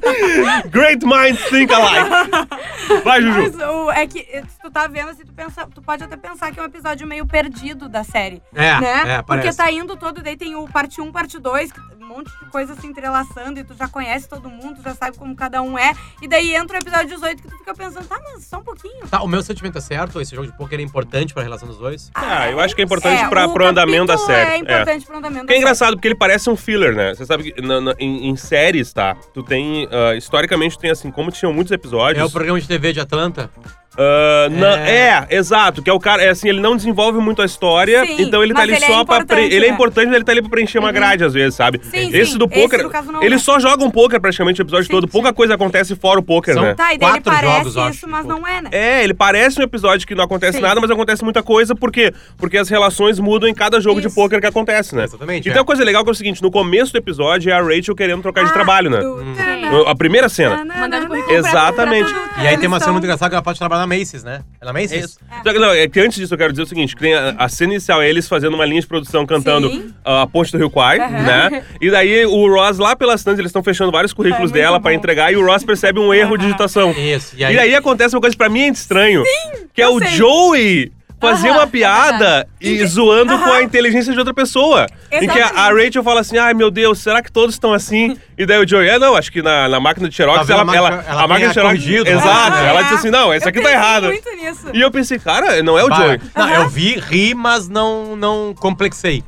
Great 0.70 1.04
minds 1.04 1.42
think 1.48 1.72
alike. 1.72 2.10
Vai, 3.04 3.22
Juju. 3.22 3.40
Mas 3.40 3.54
o, 3.56 3.90
é 3.90 4.06
que 4.06 4.20
eh, 4.30 4.42
se 4.42 4.58
tu 4.60 4.70
tá 4.70 4.86
vendo, 4.86 5.10
assim, 5.10 5.24
tu, 5.24 5.32
pensa, 5.32 5.66
tu 5.66 5.82
pode 5.82 6.04
até 6.04 6.16
pensar 6.16 6.52
que 6.52 6.58
é 6.58 6.62
um 6.62 6.66
episódio 6.66 7.06
meio 7.06 7.26
perdido 7.26 7.88
da 7.88 8.04
série. 8.04 8.42
É, 8.54 8.80
né? 8.80 9.02
é, 9.06 9.22
Porque 9.22 9.42
parece. 9.42 9.58
tá 9.58 9.70
indo 9.70 9.96
todo, 9.96 10.22
daí 10.22 10.36
tem 10.36 10.54
o 10.54 10.66
parte 10.68 11.00
1, 11.00 11.12
parte 11.12 11.38
2, 11.38 11.72
um 12.04 12.08
monte 12.08 12.30
de 12.38 12.50
coisa 12.50 12.74
se 12.74 12.86
entrelaçando 12.86 13.58
e 13.58 13.64
tu 13.64 13.74
já 13.74 13.88
conhece 13.88 14.28
todo 14.28 14.48
mundo, 14.48 14.80
já 14.82 14.94
sabe 14.94 15.16
como 15.16 15.34
cada 15.34 15.62
um 15.62 15.78
é. 15.78 15.94
E 16.20 16.28
daí 16.28 16.54
entra 16.54 16.76
o 16.78 16.80
episódio 16.80 17.08
18 17.08 17.42
que 17.42 17.48
tu 17.48 17.56
fica 17.58 17.74
pensando, 17.74 18.06
tá, 18.06 18.20
mas 18.22 18.44
só 18.44 18.58
um 18.58 18.62
pouquinho. 18.62 19.06
Tá, 19.08 19.22
o 19.22 19.26
meu 19.28 19.42
sentimento 19.42 19.78
é 19.78 19.80
certo? 19.80 20.20
Esse 20.20 20.34
jogo 20.34 20.46
de 20.46 20.56
pôquer 20.56 20.78
é 20.78 20.82
importante 20.82 21.32
pra 21.32 21.42
relação 21.42 21.66
dos 21.66 21.78
dois? 21.78 22.10
Ah, 22.14 22.50
eu 22.50 22.60
acho 22.60 22.74
que 22.74 22.82
é 22.82 22.84
importante 22.84 23.22
É, 23.22 23.28
pra, 23.28 23.46
o 23.46 23.52
pro 23.52 23.64
andamento 23.66 24.06
da 24.06 24.18
série. 24.18 24.50
É 24.50 24.58
importante 24.58 25.06
pro 25.06 25.16
andamento 25.16 25.46
Que 25.46 25.52
é 25.52 25.54
da 25.54 25.54
série. 25.54 25.60
engraçado, 25.60 25.94
porque 25.96 26.08
ele 26.08 26.14
parece 26.14 26.50
um 26.50 26.56
filler, 26.56 26.94
né? 26.94 27.14
Você 27.14 27.24
sabe 27.24 27.50
que 27.52 27.60
na- 27.62 27.80
na- 27.80 27.94
em, 27.98 28.28
em 28.28 28.36
séries, 28.36 28.92
tá? 28.92 29.16
Tu 29.32 29.42
tem. 29.42 29.88
ah, 29.90 30.14
historicamente, 30.14 30.76
tu 30.76 30.80
tem 30.80 30.90
assim, 30.90 31.10
como 31.10 31.30
tinham 31.30 31.52
muitos 31.52 31.72
episódios. 31.72 32.22
É 32.22 32.24
o 32.24 32.30
programa 32.30 32.60
de 32.60 32.68
TV 32.68 32.92
de 32.92 33.00
Atlanta? 33.00 33.50
Ah, 33.96 34.48
na- 34.50 34.78
É. 34.88 35.26
é. 35.30 35.36
exato. 35.36 35.82
Que 35.82 35.90
é 35.90 35.92
o 35.92 36.00
cara. 36.00 36.22
É 36.22 36.30
assim, 36.30 36.48
ele 36.48 36.60
não 36.60 36.76
desenvolve 36.76 37.18
muito 37.18 37.40
a 37.42 37.44
história. 37.44 38.04
Sim, 38.04 38.16
então 38.22 38.42
ele 38.42 38.52
tá 38.54 38.62
ali 38.62 38.72
ele 38.74 38.84
é 38.84 38.86
só 38.86 39.04
pra. 39.04 39.16
importante, 39.18 39.54
Ele 39.54 39.64
é 39.66 39.68
né? 39.68 39.74
importante, 39.74 40.06
mas 40.06 40.14
ele 40.16 40.24
tá 40.24 40.32
ali 40.32 40.40
pra 40.42 40.50
preencher 40.50 40.78
uma 40.78 40.90
grade, 40.92 41.24
às 41.24 41.32
vezes, 41.34 41.54
sabe? 41.54 41.80
Sim, 41.82 42.10
esse 42.12 42.32
sim. 42.32 42.38
do 42.38 42.46
Esse, 42.50 42.60
poker. 42.62 42.88
não 43.12 43.22
ele 43.22 43.34
é. 43.34 43.38
só 43.38 43.58
joga 43.58 43.84
um 43.84 43.90
poker 43.90 44.20
praticamente 44.20 44.60
o 44.60 44.64
episódio 44.64 44.86
Sim, 44.86 44.90
todo. 44.92 45.06
sim. 45.06 45.12
Pouca 45.12 45.32
coisa 45.32 45.54
acontece 45.54 45.94
fora 45.96 46.18
o 46.18 46.22
poker, 46.22 46.54
São- 46.54 46.62
né? 46.62 46.74
Tá, 46.74 46.92
e 46.94 46.98
daí 46.98 47.08
ele 47.10 47.20
Quatro 47.20 47.32
parece 47.32 47.54
jogos, 47.54 47.76
acho, 47.76 47.90
isso, 47.98 48.08
mas 48.08 48.22
de 48.22 48.28
não 48.28 48.46
é, 48.46 48.62
né? 48.62 48.68
É, 48.72 49.04
ele 49.04 49.14
parece 49.14 49.60
um 49.60 49.62
episódio 49.62 50.06
que 50.06 50.14
não 50.14 50.24
acontece 50.24 50.56
Sim. 50.56 50.62
nada, 50.62 50.80
mas 50.80 50.90
acontece 50.90 51.22
muita 51.24 51.42
coisa, 51.42 51.74
por 51.74 51.90
quê? 51.92 52.12
Porque 52.36 52.56
as 52.58 52.68
relações 52.68 53.18
mudam 53.18 53.48
em 53.48 53.54
cada 53.54 53.80
jogo 53.80 54.00
de 54.00 54.06
Isso. 54.08 54.16
pôquer 54.16 54.40
que 54.40 54.46
acontece, 54.46 54.94
né? 54.94 55.04
Exatamente, 55.04 55.48
Então 55.48 55.60
é. 55.60 55.62
a 55.62 55.64
coisa 55.64 55.84
legal 55.84 56.02
que 56.04 56.10
é 56.10 56.12
o 56.12 56.14
seguinte, 56.14 56.42
no 56.42 56.50
começo 56.50 56.92
do 56.92 56.98
episódio 56.98 57.50
é 57.50 57.52
a 57.54 57.62
Rachel 57.62 57.94
querendo 57.94 58.22
trocar 58.22 58.44
de 58.44 58.50
Ah, 58.50 58.52
trabalho, 58.54 58.90
né? 58.90 58.98
do- 58.98 59.22
No- 59.70 59.88
A 59.88 59.94
primeira 59.94 60.28
cena. 60.28 60.64
Exatamente. 61.28 62.12
E 62.42 62.46
aí 62.46 62.56
tem 62.58 62.66
uma 62.68 62.78
cena 62.80 62.92
muito 62.92 63.04
engraçada 63.04 63.30
que 63.30 63.34
ela 63.34 63.42
pode 63.42 63.58
trabalhar 63.58 63.83
na 63.86 63.96
Macy's, 63.98 64.24
né? 64.24 64.40
É 64.60 64.64
na 64.64 64.72
Macy's? 64.72 64.92
Isso. 65.04 65.18
Que, 65.42 65.52
Não, 65.52 65.70
é 65.70 65.86
que 65.88 66.00
antes 66.00 66.18
disso 66.18 66.32
eu 66.34 66.38
quero 66.38 66.52
dizer 66.52 66.62
o 66.62 66.66
seguinte, 66.66 66.94
que 66.94 67.02
tem 67.02 67.14
a, 67.14 67.34
a 67.38 67.48
cena 67.48 67.72
inicial 67.74 68.00
é 68.02 68.08
eles 68.08 68.26
fazendo 68.28 68.54
uma 68.54 68.64
linha 68.64 68.80
de 68.80 68.86
produção 68.86 69.24
cantando 69.26 69.68
Sim. 69.70 69.92
ah, 70.04 70.22
a 70.22 70.26
Ponte 70.26 70.50
do 70.52 70.58
Rio 70.58 70.70
Kwai, 70.70 70.98
né? 70.98 71.64
E 71.80 71.90
daí 71.90 72.24
o 72.26 72.48
Ross 72.52 72.78
lá 72.78 72.96
pelas 72.96 73.22
tantas, 73.22 73.38
eles 73.38 73.50
estão 73.50 73.62
fechando 73.62 73.92
vários 73.92 74.12
currículos 74.12 74.50
É, 74.50 74.52
muito 74.52 74.54
dela 74.54 74.80
pra 74.80 74.90
bom. 74.90 74.96
entregar 74.96 75.32
e 75.32 75.36
o 75.36 75.44
Ross 75.44 75.64
percebe 75.64 76.00
um 76.00 76.12
erro 76.14 76.36
de 76.36 76.44
digitação. 76.46 76.90
Isso. 76.92 77.34
E 77.36 77.40
E 77.40 77.44
aí, 77.44 77.58
aí, 77.58 77.74
acontece 77.74 78.14
uma 78.14 78.20
coisa 78.20 78.34
que 78.34 78.38
pra 78.38 78.48
mim 78.48 78.60
é 78.62 78.68
estranho, 78.68 79.22
que 79.72 79.82
é 79.82 79.84
eu 79.86 79.94
o 79.94 79.98
sei. 79.98 80.08
Joey 80.08 80.92
fazer 81.24 81.48
Aham, 81.48 81.56
uma 81.58 81.62
é 81.64 81.66
piada 81.66 82.48
e 82.60 82.86
zoando 82.86 83.38
com 83.38 83.52
a 83.52 83.62
inteligência 83.62 84.12
de 84.12 84.18
outra 84.18 84.34
pessoa. 84.34 84.86
Em 85.10 85.28
que 85.28 85.40
a, 85.40 85.48
a. 85.48 85.68
Rachel 85.72 86.02
fala 86.02 86.20
assim, 86.20 86.38
ai 86.38 86.54
meu 86.54 86.70
Deus, 86.70 86.98
será 86.98 87.22
que 87.22 87.30
todos 87.30 87.54
estão 87.54 87.72
assim? 87.72 88.16
E 88.36 88.44
daí 88.46 88.62
o 88.62 88.68
Joey, 88.68 88.88
é 88.88 88.98
não, 88.98 89.14
acho 89.16 89.30
que 89.30 89.42
na, 89.42 89.68
na 89.68 89.78
máquina 89.80 90.08
de 90.08 90.14
Xerox, 90.14 90.46
Talvez 90.46 90.58
ela, 90.58 90.72
a 90.72 90.76
ela, 90.76 90.90
máquina- 90.90 91.12
ela 91.12 91.22
a 91.22 91.28
máquina 91.28 91.48
de 91.48 91.54
Xerox, 91.54 91.72
corrigido, 91.74 92.04
né? 92.04 92.10
exato, 92.12 92.56
Ah, 92.56 92.62
ela 92.66 92.80
é. 92.80 92.82
disse 92.84 92.94
assim, 92.94 93.10
não, 93.10 93.32
esse 93.34 93.44
Eu 93.46 93.50
aqui 93.50 93.58
tá 93.60 93.64
pensei 93.68 93.78
errado. 93.80 94.06
muito 94.06 94.30
nisso. 94.36 94.66
E 94.72 94.80
eu 94.80 94.90
pensei, 94.90 95.18
cara, 95.18 95.62
não 95.62 95.78
é 95.78 95.84
o 95.84 95.88
Bah, 95.88 95.96
Joey. 95.96 96.20
Não, 96.34 96.48
eu 96.50 96.68
vi, 96.68 96.98
ri, 96.98 97.34
mas 97.34 97.68
não, 97.68 98.16
não 98.16 98.54
complexei. 98.58 99.22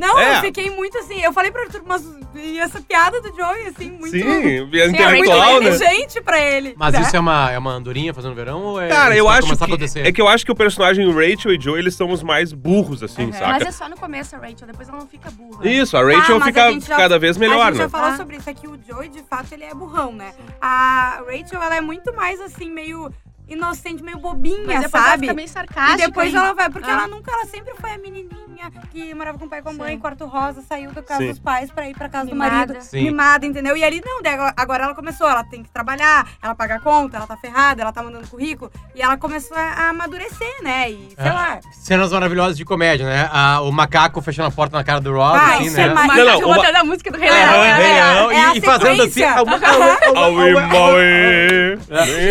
Não, 0.00 0.18
É. 0.18 0.38
eu 0.38 0.40
fiquei 0.40 0.70
muito 0.70 0.96
assim. 0.98 1.20
Eu 1.22 1.32
falei 1.32 1.50
pro 1.50 1.62
Arthur, 1.62 1.82
mas 1.86 2.02
e 2.34 2.58
essa 2.58 2.80
piada 2.80 3.20
do 3.20 3.28
Joey, 3.36 3.66
assim, 3.66 3.90
muito. 3.90 4.10
Sim, 4.10 4.22
é 4.22 4.56
é 4.78 4.86
intelectual, 4.88 5.50
muito 5.52 5.64
né? 5.68 5.74
inteligente 5.76 6.20
pra 6.22 6.40
ele. 6.40 6.74
Mas 6.76 6.94
né? 6.94 7.02
isso 7.02 7.14
é 7.16 7.20
uma, 7.20 7.50
é 7.50 7.58
uma 7.58 7.72
andorinha 7.72 8.14
fazendo 8.14 8.34
verão 8.34 8.62
ou 8.62 8.80
é. 8.80 8.88
Cara, 8.88 9.14
eu 9.16 9.28
acho 9.28 9.52
a 9.52 9.56
que. 9.56 9.64
acontecer? 9.64 10.06
É 10.06 10.10
que 10.12 10.20
eu 10.20 10.26
acho 10.28 10.44
que 10.46 10.50
o 10.52 10.54
personagem 10.54 11.06
Rachel 11.12 11.52
e 11.52 11.60
Joey, 11.60 11.80
eles 11.80 11.94
são 11.94 12.10
os 12.10 12.22
mais 12.22 12.52
burros, 12.52 13.02
assim, 13.02 13.26
Uhum. 13.26 13.32
saca? 13.32 13.46
Mas 13.48 13.62
é 13.62 13.72
só 13.72 13.88
no 13.88 13.96
começo, 13.96 14.34
a 14.34 14.38
Rachel. 14.38 14.66
Depois 14.66 14.88
ela 14.88 14.98
não 14.98 15.06
fica 15.06 15.30
burra. 15.30 15.68
Isso, 15.68 15.96
a 15.96 16.00
Ah, 16.00 16.04
Rachel 16.04 16.38
mas 16.38 16.42
a 16.42 16.46
fica 16.46 16.80
já- 16.80 16.96
cada 16.96 17.18
vez 17.18 17.36
A 17.36 17.40
melhor, 17.40 17.66
gente 17.66 17.76
né? 17.78 17.82
já 17.84 17.88
falou 17.90 18.08
Ah. 18.08 18.16
sobre 18.16 18.36
isso 18.36 18.48
aqui. 18.48 18.66
O 18.66 18.78
Joey, 18.88 19.08
de 19.10 19.22
fato, 19.24 19.52
ele 19.52 19.64
é 19.64 19.74
burrão, 19.74 20.12
né? 20.12 20.32
A 20.60 21.22
Rachel, 21.26 21.62
ela 21.62 21.76
é 21.76 21.80
muito 21.80 22.14
mais, 22.14 22.40
assim, 22.40 22.70
meio 22.70 23.12
inocente, 23.48 24.02
meio 24.02 24.18
bobinha, 24.18 24.64
Mas 24.64 24.80
depois 24.82 24.94
ela 24.94 25.10
sabe? 25.10 25.20
fica 25.22 25.34
meio 25.34 25.48
sarcástica. 25.48 25.94
E 26.04 26.06
depois 26.06 26.28
hein? 26.32 26.36
ela 26.38 26.52
vai, 26.54 26.70
porque 26.70 26.88
Ah. 26.88 26.92
ela 26.92 27.08
nunca, 27.08 27.32
ela 27.32 27.44
sempre 27.46 27.74
foi 27.80 27.90
a 27.90 27.98
menininha 27.98 28.49
que 28.92 29.14
morava 29.14 29.38
com 29.38 29.46
o 29.46 29.48
pai 29.48 29.60
e 29.60 29.62
com 29.62 29.70
a 29.70 29.72
mãe, 29.72 29.92
Sim. 29.94 29.98
quarto 29.98 30.26
rosa, 30.26 30.62
saiu 30.68 30.90
da 30.92 31.02
casa 31.02 31.20
Sim. 31.22 31.28
dos 31.28 31.38
pais 31.38 31.70
pra 31.70 31.88
ir 31.88 31.94
pra 31.96 32.08
casa 32.08 32.26
Mimada. 32.26 32.50
do 32.50 32.56
marido. 32.74 32.84
Sim. 32.84 33.04
Mimada, 33.04 33.46
entendeu? 33.46 33.76
E 33.76 33.84
ali 33.84 34.02
não, 34.04 34.18
agora- 34.32 34.54
agora 34.56 34.84
ela 34.84 34.94
começou, 34.94 35.28
ela 35.28 35.44
tem 35.44 35.62
que 35.62 35.70
trabalhar, 35.70 36.26
ela 36.42 36.54
paga 36.54 36.74
a 36.76 36.80
conta, 36.80 37.16
ela 37.16 37.26
tá 37.26 37.36
ferrada, 37.36 37.82
ela 37.82 37.92
tá 37.92 38.02
mandando 38.02 38.26
currículo. 38.28 38.70
E 38.94 39.00
ela 39.02 39.16
começou 39.16 39.56
a 39.56 39.70
a 39.70 39.88
amadurecer, 39.90 40.62
né? 40.62 40.90
E 40.90 41.14
sei 41.16 41.26
É. 41.26 41.32
lá. 41.32 41.60
Cenas 41.72 42.12
maravilhosas 42.12 42.56
de 42.56 42.64
comédia, 42.64 43.06
né? 43.06 43.28
Ah, 43.32 43.60
o 43.62 43.70
macaco 43.72 44.20
fechando 44.20 44.48
a 44.48 44.50
porta 44.50 44.76
na 44.76 44.84
cara 44.84 45.00
do 45.00 45.12
Rob, 45.12 45.36
Ah, 45.38 45.54
assim, 45.54 45.64
isso 45.66 45.76
né? 45.76 45.84
é 45.84 45.94
Mas 45.94 46.06
Não, 46.16 46.24
não, 46.40 46.50
uma- 46.50 46.72
da 46.72 46.84
música 46.84 47.10
do 47.10 47.18
Rei 47.18 47.28
É, 47.28 47.32
Leão. 47.32 47.64
É, 47.64 47.70
é, 47.70 47.76
Leão, 47.78 48.30
é 48.30 48.44
a 48.46 48.54
e, 48.54 48.58
e 48.58 48.60
fazendo 48.60 49.02
assim. 49.02 49.22
Aui, 49.22 50.52
maui. 50.54 51.78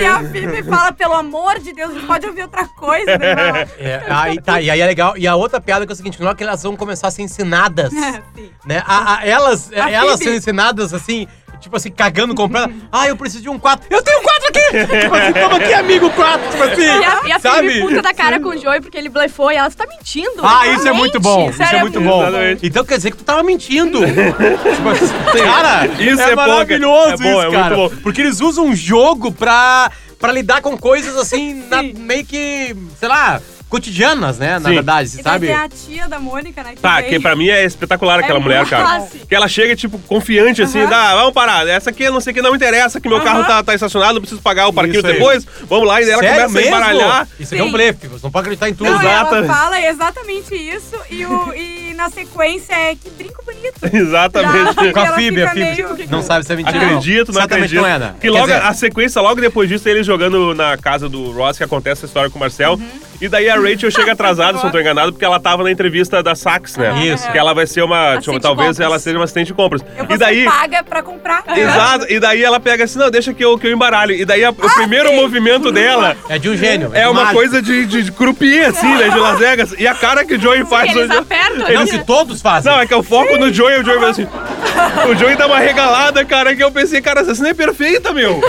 E 0.01 0.05
a 0.05 0.19
Phoebe 0.19 0.63
fala, 0.63 0.91
pelo 0.91 1.13
amor 1.13 1.59
de 1.59 1.73
Deus, 1.73 1.91
a 1.91 1.93
gente 1.93 2.05
pode 2.07 2.25
ouvir 2.27 2.41
outra 2.43 2.67
coisa, 2.67 3.17
né? 3.17 3.29
É, 3.79 4.03
aí, 4.09 4.41
tá, 4.41 4.59
e 4.61 4.69
aí 4.69 4.79
é 4.81 4.85
legal. 4.85 5.17
E 5.17 5.25
a 5.27 5.35
outra 5.35 5.59
piada 5.61 5.85
que 5.85 5.91
é 5.91 5.93
o 5.93 5.95
seguinte: 5.95 6.18
é 6.27 6.35
que 6.35 6.43
elas 6.43 6.63
vão 6.63 6.75
começar 6.75 7.07
a 7.07 7.11
ser 7.11 7.21
ensinadas. 7.21 7.91
Sim. 8.35 8.49
né? 8.65 8.83
A- 8.85 9.17
a- 9.19 9.25
elas 9.27 9.71
A 9.73 9.89
elas 9.91 10.19
sendo 10.19 10.35
ensinadas 10.35 10.93
assim, 10.93 11.27
tipo 11.59 11.75
assim, 11.75 11.91
cagando, 11.91 12.33
comprando. 12.33 12.73
ah, 12.91 13.07
eu 13.07 13.15
preciso 13.15 13.43
de 13.43 13.49
um 13.49 13.59
4. 13.59 13.87
Eu 13.89 14.01
tenho 14.01 14.19
um 14.19 14.23
4 14.23 14.47
aqui! 14.49 14.59
tipo 15.01 15.15
assim, 15.15 15.33
toma 15.33 15.57
aqui, 15.57 15.73
amigo, 15.73 16.09
4. 16.11 16.49
Tipo 16.51 16.63
assim. 16.63 16.81
E 16.81 16.89
a, 17.05 17.21
e 17.27 17.31
a 17.31 17.39
sabe? 17.39 17.79
Puta 17.81 18.01
da 18.01 18.13
cara 18.13 18.39
com 18.39 18.49
o 18.49 18.57
Joey 18.57 18.81
porque 18.81 18.97
ele 18.97 19.09
blefou 19.09 19.51
e 19.51 19.55
ela, 19.55 19.69
você 19.69 19.77
tá 19.77 19.85
mentindo. 19.87 20.41
Ah, 20.43 20.67
isso 20.67 20.87
é 20.87 20.93
muito 20.93 21.19
bom. 21.19 21.49
Isso 21.49 21.61
é 21.61 21.65
Sério, 21.65 21.81
muito 21.81 21.99
bom. 22.01 22.21
Exatamente. 22.23 22.65
Então 22.67 22.85
quer 22.85 22.97
dizer 22.97 23.11
que 23.11 23.17
tu 23.17 23.23
tava 23.23 23.43
mentindo. 23.43 23.99
tipo 24.05 24.89
assim, 24.89 25.43
cara, 25.43 25.85
Isso 26.01 26.21
é 26.21 26.35
maravilhoso 26.35 27.11
poker. 27.17 27.27
É 27.27 27.33
bom, 27.33 27.39
isso, 27.39 27.47
é 27.47 27.51
cara. 27.59 27.75
muito 27.77 27.95
bom. 27.95 28.01
Porque 28.01 28.21
eles 28.21 28.39
usam 28.41 28.65
um 28.67 28.75
jogo 28.75 29.31
pra, 29.31 29.91
pra 30.19 30.31
lidar 30.31 30.61
com 30.61 30.77
coisas 30.77 31.17
assim, 31.17 31.63
na- 31.69 31.83
meio 31.83 32.25
que, 32.25 32.75
sei 32.99 33.07
lá, 33.09 33.41
cotidianas, 33.69 34.37
né? 34.39 34.59
Na 34.59 34.69
Sim. 34.69 34.75
verdade, 34.75 35.09
E 35.09 35.13
daí 35.15 35.23
sabe? 35.23 35.45
tem 35.47 35.55
a 35.55 35.69
tia 35.69 36.07
da 36.09 36.19
Mônica, 36.19 36.63
né? 36.63 36.73
Tá, 36.81 36.99
vem- 37.01 37.09
que 37.09 37.19
pra 37.19 37.35
mim 37.35 37.47
é 37.49 37.63
espetacular 37.63 38.19
aquela 38.19 38.39
É 38.39 38.41
mulher, 38.41 38.57
muito 38.61 38.69
cara. 38.71 38.83
fácil. 39.01 39.19
Que 39.27 39.35
ela 39.35 39.47
chega, 39.47 39.75
tipo, 39.75 39.99
confiante, 39.99 40.61
assim, 40.61 40.81
Aham. 40.81 40.89
dá, 40.89 41.15
vamos 41.15 41.33
parar. 41.33 41.67
Essa 41.67 41.91
aqui, 41.91 42.09
não 42.09 42.19
sei 42.19 42.31
o 42.31 42.33
que, 42.35 42.41
não 42.41 42.55
interessa, 42.55 42.99
que 42.99 43.07
meu 43.07 43.21
carro 43.21 43.39
Aham. 43.39 43.47
tá, 43.47 43.63
tá 43.63 43.75
estacionado, 43.75 44.17
eu 44.17 44.21
preciso 44.21 44.41
pagar 44.41 44.67
o 44.67 44.73
parquinho 44.73 44.97
Isso 44.99 45.07
aí. 45.07 45.13
depois. 45.13 45.45
Vamos 45.69 45.87
lá, 45.87 46.01
e 46.01 46.05
daí 46.05 46.13
ela 46.13 46.21
Sério 46.23 46.35
começa 46.47 46.53
mesmo? 46.59 46.75
a 46.75 46.77
embaralhar. 46.79 47.27
Isso 47.39 47.53
aqui 47.53 47.61
é 47.61 47.63
um 47.63 47.67
Sim. 47.67 47.73
blefe, 47.73 48.07
você 48.07 48.25
não 48.25 48.31
pode 48.31 48.41
acreditar 48.43 48.69
em 48.69 48.73
tudo. 48.73 48.89
Não, 48.89 49.01
ela 49.01 49.45
fala 49.45 49.79
exatamente 49.81 50.55
isso 50.55 50.95
e, 51.09 51.25
o, 51.25 51.53
e 51.53 51.93
na 51.95 52.09
sequência 52.09 52.73
é 52.73 52.95
que 52.95 53.09
brinco 53.11 53.43
bonito. 53.45 53.59
Exatamente. 53.93 54.75
Com 54.93 54.99
a 54.99 55.05
Ela 55.05 55.15
Phoebe, 55.15 55.43
a 55.43 55.49
fica 55.51 55.65
Phoebe 55.65 55.93
meio- 55.97 56.09
não 56.09 56.21
sabe 56.21 56.45
se 56.45 56.53
é 56.53 56.55
mentira. 56.55 56.77
Acredito, 56.85 57.27
não 57.31 57.41
Certamente 57.41 57.65
acredito. 57.65 57.81
não 57.81 57.87
é, 57.87 57.99
né? 57.99 58.13
Que 58.15 58.21
Quer 58.21 58.31
logo 58.31 58.47
dizer, 58.47 58.61
a 58.61 58.73
sequência, 58.73 59.21
logo 59.21 59.41
depois 59.41 59.67
disso, 59.69 59.87
ele 59.87 60.01
jogando 60.03 60.53
na 60.55 60.77
casa 60.77 61.07
do 61.09 61.31
Ross, 61.31 61.57
que 61.57 61.63
acontece 61.63 62.05
a 62.05 62.07
história 62.07 62.29
com 62.29 62.37
o 62.37 62.39
Marcel. 62.39 62.79
E 63.21 63.27
daí 63.27 63.49
a 63.49 63.55
Rachel 63.55 63.91
chega 63.91 64.13
atrasada, 64.13 64.57
se 64.57 64.63
não 64.63 64.71
tô 64.71 64.79
enganado, 64.79 65.11
porque 65.11 65.25
ela 65.25 65.39
tava 65.39 65.63
na 65.63 65.71
entrevista 65.71 66.23
da 66.23 66.35
Saks, 66.35 66.77
né? 66.77 67.05
Isso. 67.05 67.29
Que 67.31 67.37
ela 67.37 67.53
vai 67.53 67.67
ser 67.67 67.81
uma. 67.83 68.11
Assistente 68.13 68.23
tipo, 68.25 68.39
talvez 68.39 68.69
compras. 68.69 68.85
ela 68.85 68.99
seja 68.99 69.17
uma 69.17 69.23
assistente 69.25 69.47
de 69.47 69.53
compras. 69.53 69.83
Eu 69.97 70.05
E 70.09 70.17
daí. 70.17 70.45
paga 70.45 70.83
pra 70.83 71.03
comprar. 71.03 71.43
Exato, 71.55 72.05
e 72.09 72.19
daí 72.19 72.43
ela 72.43 72.59
pega 72.59 72.83
assim, 72.85 72.97
não, 72.97 73.09
deixa 73.11 73.33
que 73.33 73.43
eu, 73.43 73.57
que 73.57 73.67
eu 73.67 73.71
embaralho. 73.73 74.13
E 74.13 74.23
daí 74.23 74.43
a- 74.45 74.51
o 74.51 74.53
primeiro 74.75 75.11
movimento 75.13 75.71
dela 75.71 76.15
É 76.29 76.37
de 76.39 76.49
um 76.49 76.55
gênio. 76.55 76.91
é 76.93 77.01
de 77.01 77.07
uma 77.07 77.13
mágico. 77.25 77.33
coisa 77.35 77.61
de, 77.61 77.85
de, 77.85 78.03
de 78.03 78.11
croupier, 78.11 78.69
assim, 78.69 78.87
né, 78.95 79.09
de 79.09 79.19
Las 79.19 79.37
Vegas. 79.39 79.75
E 79.77 79.85
a 79.87 79.93
cara 79.95 80.23
que 80.25 80.35
o 80.35 80.39
Joey 80.41 80.65
faz... 80.65 80.89
Eles 80.95 81.09
hoje- 81.09 81.19
apertam, 81.19 81.57
Não, 81.73 81.85
né? 81.85 81.91
que 81.91 82.05
todos 82.05 82.41
fazem. 82.41 82.71
Não, 82.71 82.79
é 82.79 82.85
que 82.87 82.93
eu 82.93 83.03
foco 83.03 83.35
no 83.37 83.51
Joey 83.53 83.77
e 83.77 83.81
o 83.81 83.85
Joey 83.85 83.99
faz 83.99 84.11
assim... 84.11 84.27
O 85.09 85.15
Joey 85.15 85.35
dá 85.35 85.45
uma 85.47 85.59
regalada, 85.59 86.23
cara, 86.23 86.55
que 86.55 86.63
eu 86.63 86.71
pensei, 86.71 87.01
cara, 87.01 87.21
essa 87.21 87.35
cena 87.35 87.49
é 87.49 87.53
perfeita, 87.53 88.13
meu. 88.13 88.39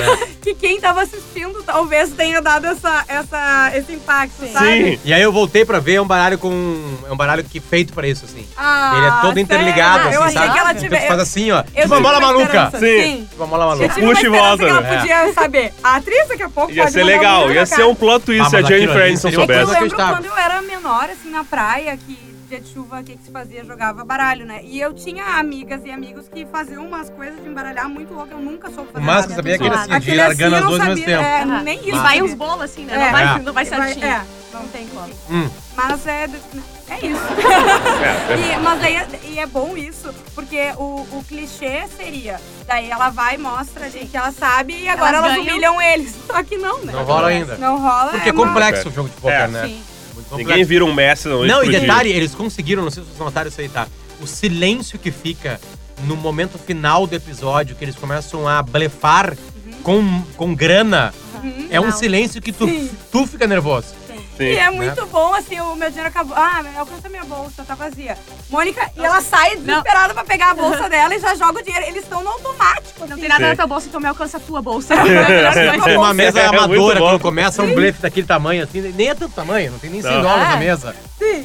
Que 0.42 0.54
quem 0.54 0.80
tava 0.80 1.02
assistindo 1.02 1.62
talvez 1.62 2.10
tenha 2.12 2.40
dado 2.40 2.66
essa, 2.66 3.04
essa, 3.08 3.72
esse 3.74 3.92
impacto, 3.92 4.46
sabe? 4.52 4.66
Sim. 4.96 5.00
E 5.04 5.12
aí 5.12 5.20
eu 5.20 5.30
voltei 5.32 5.64
pra 5.64 5.78
ver, 5.78 5.94
é 5.94 6.00
um 6.02 6.06
baralho 6.06 6.38
com... 6.38 6.82
É 7.08 7.12
um 7.12 7.16
baralho 7.16 7.44
que 7.44 7.60
feito 7.60 7.92
pra 7.92 8.08
isso, 8.08 8.24
assim. 8.24 8.46
Ah, 8.56 8.94
Ele 8.96 9.06
é 9.06 9.10
todo 9.20 9.38
interligado, 9.38 10.04
sério? 10.04 10.16
Eu 10.16 10.22
assim, 10.22 10.38
achei 10.38 10.48
sabe? 10.48 10.52
que 10.52 10.58
ela 10.58 10.70
Então 10.70 10.82
tive... 10.82 10.96
tu 10.98 11.06
faz 11.06 11.20
assim, 11.20 11.50
ó. 11.50 11.58
eu 11.74 11.82
Tipo 11.82 11.94
uma 11.96 12.10
uma 12.10 12.20
maluca. 12.20 12.70
Sim. 12.72 12.78
Sim. 12.80 13.26
Tipo 13.30 13.44
uma 13.44 13.46
bola 13.46 13.64
Eu 13.64 13.68
maluca. 13.68 13.94
Puxa 14.00 14.26
e 14.26 14.28
volta, 14.30 14.64
que 14.64 14.70
ela 14.70 14.80
né? 14.80 14.98
podia 14.98 15.32
saber. 15.34 15.74
A 15.84 15.96
atriz 15.96 16.28
daqui 16.28 16.42
a 16.42 16.48
pouco 16.48 16.72
Ia 16.72 16.82
pode 16.84 16.92
ser 16.94 17.02
legal, 17.04 17.52
ia 17.52 17.66
ser 17.66 17.84
um 17.84 17.94
plot 17.94 18.24
twist 18.24 18.46
Ah, 18.46 18.50
se 18.50 18.56
a 18.56 18.62
Jennifer 18.62 18.96
ali 18.96 19.08
Aniston 19.08 19.30
seria 19.30 19.44
É 19.44 19.46
que 19.46 19.52
eu 19.52 19.66
soubesse. 19.66 19.82
lembro 19.82 19.96
quando 19.96 20.24
eu 20.26 20.36
era 20.38 20.62
menor, 20.62 21.04
assim, 21.10 21.30
na 21.30 21.44
praia, 21.44 21.96
que 21.96 22.29
dia 22.50 22.60
de 22.60 22.68
chuva, 22.72 23.00
o 23.00 23.04
que, 23.04 23.16
que 23.16 23.22
se 23.24 23.30
fazia? 23.30 23.64
Jogava 23.64 24.04
baralho, 24.04 24.44
né? 24.44 24.60
E 24.64 24.80
eu 24.80 24.92
tinha 24.92 25.24
amigas 25.38 25.82
e 25.84 25.90
amigos 25.90 26.28
que 26.28 26.44
faziam 26.46 26.84
umas 26.84 27.08
coisas 27.08 27.40
de 27.40 27.48
embaralhar 27.48 27.88
muito 27.88 28.12
louca. 28.12 28.32
Eu 28.34 28.40
nunca 28.40 28.68
soube 28.70 28.90
fazer 28.92 29.04
máximo 29.04 29.30
nada. 29.30 29.34
sabia 29.36 29.54
aquele 29.54 29.74
assim, 29.74 30.00
de 30.00 30.16
largando 30.16 30.56
assim, 30.56 30.56
as 30.56 30.62
eu 30.62 30.68
duas 30.68 30.78
não 30.78 30.86
ao 30.86 30.96
mesmo 30.96 31.04
sabia, 31.04 31.18
tempo. 31.18 31.52
É, 31.52 31.62
nem 31.62 31.78
E 31.78 31.88
isso. 31.88 31.90
vai 31.92 32.02
sabia. 32.18 32.24
uns 32.24 32.34
bolos 32.34 32.62
assim, 32.62 32.84
né? 32.84 32.94
É. 32.94 32.98
Não 33.04 33.10
vai, 33.12 33.22
É. 33.24 33.38
não 33.38 33.52
vai 33.52 33.64
certinho. 33.64 34.04
É, 34.06 34.22
não 34.52 34.68
tem 34.68 34.86
como. 34.88 35.14
Hum. 35.30 35.50
Mas 35.76 36.06
é, 36.08 36.24
é 36.88 37.06
isso. 37.06 37.22
É, 37.30 38.32
é. 38.34 38.54
E, 38.56 38.60
mas 38.60 38.80
daí 38.80 38.96
é, 38.96 39.08
e 39.26 39.38
é 39.38 39.46
bom 39.46 39.76
isso, 39.76 40.12
porque 40.34 40.72
o, 40.76 41.06
o 41.12 41.24
clichê 41.28 41.86
seria, 41.96 42.40
daí 42.66 42.90
ela 42.90 43.10
vai 43.10 43.36
e 43.36 43.38
mostra 43.38 43.88
gente 43.88 44.08
que 44.08 44.16
ela 44.16 44.32
sabe 44.32 44.74
e 44.74 44.88
agora 44.88 45.18
Elas 45.18 45.32
elas, 45.34 45.46
humilham 45.46 45.80
eles. 45.80 46.14
Só 46.26 46.42
que 46.42 46.56
não, 46.58 46.80
né? 46.84 46.92
Não 46.92 47.04
rola 47.04 47.28
ainda. 47.28 47.56
Não 47.58 47.78
rola. 47.78 48.10
Porque 48.10 48.28
é 48.30 48.32
complexo 48.32 48.88
o 48.88 48.92
jogo 48.92 49.08
de 49.08 49.14
poker, 49.16 49.40
É. 49.40 49.46
né? 49.48 49.66
Sim. 49.68 49.82
Ninguém 50.36 50.64
vira 50.64 50.84
um 50.84 50.92
Messi 50.94 51.28
não 51.28 51.44
Não, 51.44 51.64
e 51.64 51.70
detalhe, 51.70 52.10
eles 52.10 52.34
conseguiram, 52.34 52.82
não 52.82 52.90
sei 52.90 53.02
se 53.02 53.08
vocês 53.08 53.18
notaram 53.18 53.48
isso 53.48 53.60
aí, 53.60 53.68
tá? 53.68 53.86
O 54.20 54.26
silêncio 54.26 54.98
que 54.98 55.10
fica 55.10 55.60
no 56.04 56.16
momento 56.16 56.58
final 56.58 57.06
do 57.06 57.14
episódio, 57.14 57.74
que 57.76 57.84
eles 57.84 57.96
começam 57.96 58.46
a 58.48 58.62
blefar 58.62 59.36
com, 59.82 60.22
com 60.36 60.54
grana, 60.54 61.12
Uhum. 61.42 61.68
é 61.70 61.80
um 61.80 61.86
Não. 61.86 61.92
silêncio 61.92 62.40
que 62.42 62.52
tu, 62.52 62.66
Sim. 62.66 62.90
tu 63.10 63.26
fica 63.26 63.46
nervoso. 63.46 63.94
Sim. 64.40 64.46
E 64.52 64.56
é 64.56 64.70
muito 64.70 65.06
bom, 65.06 65.34
assim, 65.34 65.60
o 65.60 65.74
meu 65.76 65.88
dinheiro 65.88 66.08
acabou. 66.08 66.34
Ah, 66.36 66.62
alcança 66.78 67.08
minha 67.08 67.24
bolsa, 67.24 67.62
tá 67.64 67.74
vazia. 67.74 68.16
Mônica, 68.48 68.90
e 68.96 69.04
ela 69.04 69.20
sai 69.20 69.56
desesperada 69.56 70.14
pra 70.14 70.24
pegar 70.24 70.50
a 70.50 70.54
bolsa 70.54 70.88
dela 70.88 71.14
e 71.14 71.18
já 71.18 71.34
joga 71.34 71.60
o 71.60 71.62
dinheiro. 71.62 71.86
Eles 71.86 72.02
estão 72.04 72.22
no 72.24 72.30
automático. 72.30 73.00
Não 73.00 73.12
assim. 73.12 73.20
tem 73.20 73.28
nada 73.28 73.42
Sim. 73.44 73.48
na 73.50 73.56
tua 73.56 73.66
bolsa, 73.66 73.86
então 73.88 74.00
me 74.00 74.06
alcança 74.08 74.36
a 74.38 74.40
tua 74.40 74.62
bolsa. 74.62 74.94
Tem 75.84 75.96
uma 75.96 76.14
mesa 76.14 76.40
É, 76.40 76.46
amadora, 76.46 76.98
bom. 77.00 77.06
quando 77.10 77.20
começa 77.20 77.62
um 77.62 77.74
blefe 77.74 78.00
daquele 78.00 78.26
tamanho, 78.26 78.64
assim, 78.64 78.80
nem 78.80 79.08
é 79.08 79.14
tanto 79.14 79.34
tamanho, 79.34 79.72
não 79.72 79.78
tem 79.78 79.90
nem 79.90 80.00
100 80.00 80.10
Não. 80.10 80.22
dólares 80.22 80.48
na 80.48 80.56
É. 80.56 80.58
mesa. 80.58 80.96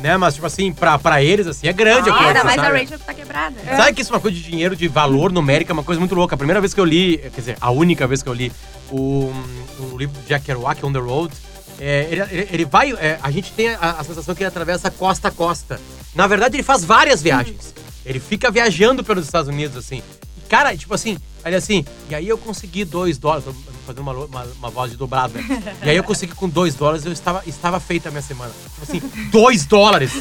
Né? 0.02 0.16
Mas, 0.18 0.36
tipo 0.36 0.48
assim, 0.48 0.72
pra, 0.72 0.98
pra 0.98 1.22
eles, 1.22 1.46
assim, 1.48 1.68
é 1.68 1.74
grande 1.74 2.10
a 2.10 2.14
Ah, 2.14 2.16
coisa, 2.16 2.30
Ainda 2.30 2.44
mais 2.46 2.58
a 2.60 2.64
sabe? 2.64 2.80
Rachel 2.80 3.00
que 3.00 3.06
tá 3.06 3.14
quebrada. 3.14 3.56
Sabe 3.76 3.94
que 3.94 4.02
isso 4.02 4.12
é 4.12 4.16
uma 4.16 4.22
coisa 4.22 4.38
de 4.38 4.44
dinheiro, 4.44 4.76
de 4.76 4.88
valor 4.88 5.32
numérico, 5.32 5.72
é 5.72 5.74
uma 5.74 5.84
coisa 5.84 6.00
muito 6.00 6.16
louca. 6.16 6.36
A 6.36 6.38
primeira 6.38 6.62
vez 6.62 6.74
que 6.74 6.80
eu 6.80 6.86
li, 6.86 7.18
quer 7.18 7.30
dizer, 7.42 7.58
a 7.60 7.72
única 7.72 8.08
vez 8.08 8.24
que 8.24 8.30
eu 8.30 8.34
li 8.34 8.52
o, 8.90 9.34
o 9.80 9.98
livro 9.98 10.18
do 10.20 10.26
Jack 10.28 10.46
Kerouac, 10.46 10.84
On 10.86 10.94
the 10.94 11.00
Road, 11.00 11.34
é, 11.80 12.08
ele, 12.12 12.22
ele- 12.22 12.48
ele 12.52 12.66
vai. 12.66 12.92
é, 12.94 13.20
a 13.22 13.32
gente 13.32 13.52
tem 13.52 13.70
a, 13.70 13.92
a 14.00 14.04
sensação 14.04 14.34
que 14.36 14.42
ele 14.44 14.48
atravessa 14.48 14.90
costa 14.92 15.28
a 15.28 15.32
costa. 15.32 15.80
Na 16.14 16.28
verdade, 16.28 16.56
ele 16.56 16.64
faz 16.64 16.84
várias 16.84 17.22
viagens. 17.22 17.74
Ele 18.06 18.20
fica 18.20 18.50
viajando 18.52 19.04
pelos 19.04 19.26
Estados 19.26 19.50
Unidos, 19.50 19.76
assim. 19.78 20.02
Cara, 20.50 20.76
tipo 20.76 20.94
assim, 20.94 21.18
ele 21.46 21.56
assim, 21.56 21.86
e 22.10 22.16
aí 22.16 22.28
eu 22.28 22.38
consegui 22.38 22.86
dois 22.86 23.18
dólares, 23.18 23.46
tô 23.46 23.54
fazendo 23.86 24.02
uma, 24.02 24.14
uma, 24.14 24.48
uma 24.58 24.70
voz 24.70 24.92
de 24.92 24.98
dobrado, 24.98 25.34
né? 25.38 25.74
E 25.84 25.90
aí 25.90 25.98
eu 25.98 26.04
consegui 26.04 26.34
com 26.34 26.50
dois 26.50 26.74
dólares, 26.76 27.06
eu 27.06 27.12
estava, 27.12 27.44
estava 27.46 27.80
feita 27.80 28.10
a 28.10 28.12
minha 28.12 28.22
semana. 28.22 28.52
Tipo 28.74 28.84
assim, 28.84 29.30
dois 29.32 29.66
dólares! 29.66 30.12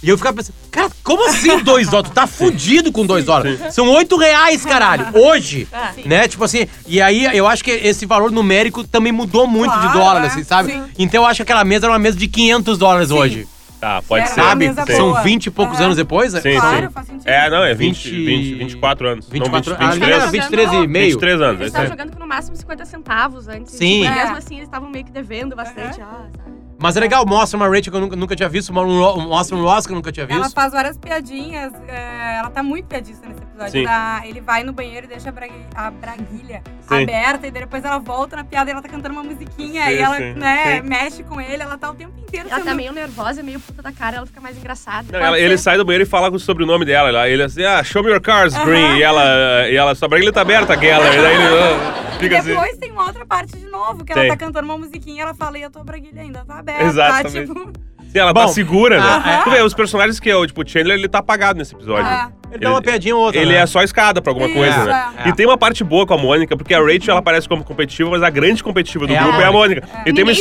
E 0.00 0.08
eu 0.08 0.16
ficava 0.16 0.36
pensando, 0.36 0.54
cara, 0.70 0.90
como 1.02 1.28
assim 1.28 1.58
dois 1.64 1.88
dólares? 1.88 2.10
Tu 2.10 2.14
tá 2.14 2.26
fudido 2.26 2.92
com 2.92 3.04
dois 3.04 3.24
dólares. 3.24 3.74
São 3.74 3.88
oito 3.90 4.16
reais, 4.16 4.64
caralho, 4.64 5.08
hoje. 5.12 5.66
Ah, 5.72 5.92
Né? 6.04 6.28
Tipo 6.28 6.44
assim, 6.44 6.68
e 6.86 7.00
aí 7.00 7.24
eu 7.36 7.48
acho 7.48 7.64
que 7.64 7.72
esse 7.72 8.06
valor 8.06 8.30
numérico 8.30 8.84
também 8.84 9.12
mudou 9.12 9.46
muito 9.46 9.72
de 9.72 9.80
Claro, 9.80 9.98
dólar, 9.98 10.24
é. 10.24 10.26
assim, 10.28 10.44
sabe? 10.44 10.72
Sim. 10.72 10.84
Então 10.98 11.22
eu 11.22 11.26
acho 11.28 11.38
que 11.38 11.42
aquela 11.42 11.64
mesa 11.64 11.86
era 11.86 11.92
uma 11.92 11.98
mesa 11.98 12.16
de 12.16 12.28
500 12.28 12.78
dólares 12.78 13.10
hoje. 13.10 13.48
Tá, 13.80 14.02
pode 14.02 14.24
É, 14.24 14.26
ser. 14.26 14.34
Sabe? 14.42 14.66
mesa. 14.66 14.84
São 14.86 15.10
boa. 15.10 15.22
20 15.22 15.46
e 15.46 15.50
poucos 15.50 15.76
Aham. 15.76 15.84
anos 15.86 15.96
depois? 15.96 16.32
Sim, 16.32 16.58
Claro, 16.58 16.86
sim. 16.86 16.92
faz 16.92 17.06
sentido. 17.06 17.28
É, 17.28 17.48
não, 17.50 17.62
é 17.64 17.74
20, 17.74 18.10
20, 18.10 18.24
20, 18.54 18.54
24 18.58 19.08
anos. 19.08 19.28
Vinte 19.28 19.36
e 19.36 19.44
não, 19.44 19.50
quatro- 19.50 19.74
20, 19.76 19.82
ali 19.82 19.90
23. 20.00 20.20
era 20.22 20.30
23 20.30 20.72
e 20.72 20.86
meio. 20.88 21.04
23 21.10 21.40
anos, 21.40 21.46
Eles 21.46 21.60
é 21.60 21.64
isso 21.64 21.66
estavam 21.66 21.82
aí. 21.84 21.88
jogando 21.90 22.12
com 22.12 22.18
no 22.18 22.26
máximo 22.26 22.56
50 22.56 22.84
centavos 22.84 23.46
antes. 23.48 23.72
Sim. 23.74 24.02
Tipo, 24.02 24.04
e 24.04 24.06
É. 24.18 24.22
mesmo 24.22 24.36
assim, 24.36 24.54
eles 24.56 24.66
estavam 24.66 24.90
meio 24.90 25.04
que 25.04 25.12
devendo 25.12 25.54
bastante. 25.54 26.00
Ah, 26.00 26.26
sabe? 26.36 26.47
Mas 26.80 26.96
é 26.96 27.00
legal, 27.00 27.26
mostra 27.26 27.56
uma 27.56 27.66
Rachel 27.66 27.90
que 27.90 27.96
eu 27.96 28.00
nunca, 28.00 28.14
nunca 28.14 28.36
tinha 28.36 28.48
visto, 28.48 28.72
mostra 28.72 29.56
um 29.56 29.62
Ross 29.62 29.84
que 29.86 29.92
eu 29.92 29.96
nunca 29.96 30.12
tinha 30.12 30.26
Ela 30.30 30.42
visto. 30.44 30.54
faz 30.54 30.72
várias 30.72 30.96
piadinhas, 30.96 31.72
é, 31.88 32.36
ela 32.38 32.50
tá 32.50 32.62
muito 32.62 32.86
piadista 32.86 33.26
nesse 33.26 33.42
episódio. 33.42 33.72
Sim. 33.72 33.84
Da- 33.84 34.20
ele 34.24 34.40
vai 34.40 34.62
no 34.62 34.72
banheiro 34.72 35.06
e 35.06 35.08
deixa 35.08 35.28
a, 35.30 35.32
bragui- 35.32 35.66
a 35.74 35.90
braguilha 35.90 36.62
Sim. 36.88 37.02
aberta 37.02 37.46
e 37.48 37.50
depois 37.50 37.84
ela 37.84 37.98
volta 37.98 38.36
na 38.36 38.44
piada 38.44 38.70
e 38.70 38.72
ela 38.72 38.80
tá 38.80 38.88
cantando 38.88 39.12
uma 39.14 39.24
musiquinha 39.24 39.86
Sim, 39.86 39.90
e 39.90 39.98
ela, 39.98 40.16
sim, 40.16 40.32
né, 40.34 40.76
sim. 40.80 40.88
mexe 40.88 41.22
com 41.24 41.40
ele, 41.40 41.62
ela 41.64 41.76
tá 41.76 41.90
o 41.90 41.94
tempo 41.94 42.12
inteiro 42.20 42.46
Ela 42.48 42.58
sendo... 42.58 42.68
tá 42.68 42.74
meio 42.74 42.92
nervosa, 42.92 43.42
meio 43.42 43.58
puta 43.58 43.82
da 43.82 43.90
cara, 43.90 44.18
ela 44.18 44.26
fica 44.26 44.40
mais 44.40 44.56
engraçada. 44.56 45.06
Não, 45.18 45.18
ela- 45.26 45.38
ele 45.38 45.58
sai 45.58 45.76
do 45.76 45.84
banheiro 45.84 46.04
e 46.04 46.06
fala 46.06 46.30
com 46.30 46.36
o 46.36 46.40
sobrenome 46.40 46.84
dela. 46.84 47.08
Ela- 47.08 47.28
Ele 47.28 47.42
assim, 47.42 47.64
ah, 47.64 47.82
show 47.82 48.04
me 48.04 48.10
your 48.10 48.20
cars, 48.20 48.54
Green. 48.64 48.98
E 48.98 49.02
ela, 49.02 49.68
e 49.68 49.74
ela, 49.74 49.94
sua 49.96 50.06
braguilha 50.06 50.32
tá 50.32 50.42
aberta, 50.42 50.78
Geller. 50.78 51.12
E 51.12 51.16
daí 51.22 51.34
ele 51.34 52.07
ah, 52.18 52.24
E 52.24 52.28
fica 52.28 52.38
assim. 52.38 52.48
depois 52.48 52.76
tem 52.78 52.90
uma 52.92 53.06
outra 53.06 53.24
parte 53.26 53.56
de 53.56 53.66
novo, 53.66 54.04
que 54.04 54.12
Tem. 54.12 54.24
ela 54.26 54.32
tá 54.36 54.36
cantando 54.36 54.66
uma 54.66 54.78
musiquinha 54.78 55.16
e 55.16 55.20
ela 55.20 55.34
fala, 55.34 55.58
e 55.58 55.64
a 55.64 55.70
tua 55.70 55.84
braguilha 55.84 56.20
ainda 56.22 56.44
tá 56.44 56.58
aberta. 56.58 56.82
Exatamente. 56.84 57.46
Tá, 57.48 57.54
tipo, 57.54 57.72
Sim, 58.10 58.18
ela 58.20 58.32
tá 58.32 58.46
Bom, 58.46 58.48
segura, 58.48 58.98
né? 58.98 59.06
ah, 59.06 59.40
Tu 59.44 59.50
vê, 59.50 59.62
os 59.62 59.74
personagens 59.74 60.18
que 60.18 60.30
é 60.30 60.34
o, 60.36 60.46
tipo, 60.46 60.62
o 60.62 60.66
Chandler, 60.66 60.96
ele 60.98 61.08
tá 61.08 61.18
apagado 61.18 61.58
nesse 61.58 61.74
episódio. 61.74 62.06
Ah. 62.06 62.30
Ele 62.50 62.60
dá 62.60 62.70
uma 62.70 62.80
piadinha 62.80 63.14
ou 63.14 63.22
outra. 63.22 63.38
Ele 63.38 63.52
né? 63.52 63.58
é 63.58 63.66
só 63.66 63.82
escada 63.82 64.22
pra 64.22 64.30
alguma 64.30 64.46
Isso, 64.48 64.56
coisa, 64.56 64.84
né? 64.86 65.08
é. 65.26 65.28
E 65.28 65.32
tem 65.34 65.44
uma 65.44 65.58
parte 65.58 65.84
boa 65.84 66.06
com 66.06 66.14
a 66.14 66.16
Mônica, 66.16 66.56
porque 66.56 66.72
a 66.72 66.78
Rachel 66.80 67.10
ela 67.10 67.18
aparece 67.18 67.46
como 67.46 67.62
competitiva, 67.62 68.08
mas 68.08 68.22
a 68.22 68.30
grande 68.30 68.64
competitiva 68.64 69.06
do 69.06 69.12
É 69.12 69.18
a 69.18 69.22
grupo 69.24 69.38
é 69.38 69.44
a 69.44 69.52
Mônica. 69.52 69.86
Mônica. 69.86 70.08
E, 70.08 70.12
tem 70.14 70.24
uma 70.24 70.32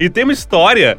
e 0.00 0.08
tem 0.08 0.24
uma 0.24 0.32
história 0.32 0.96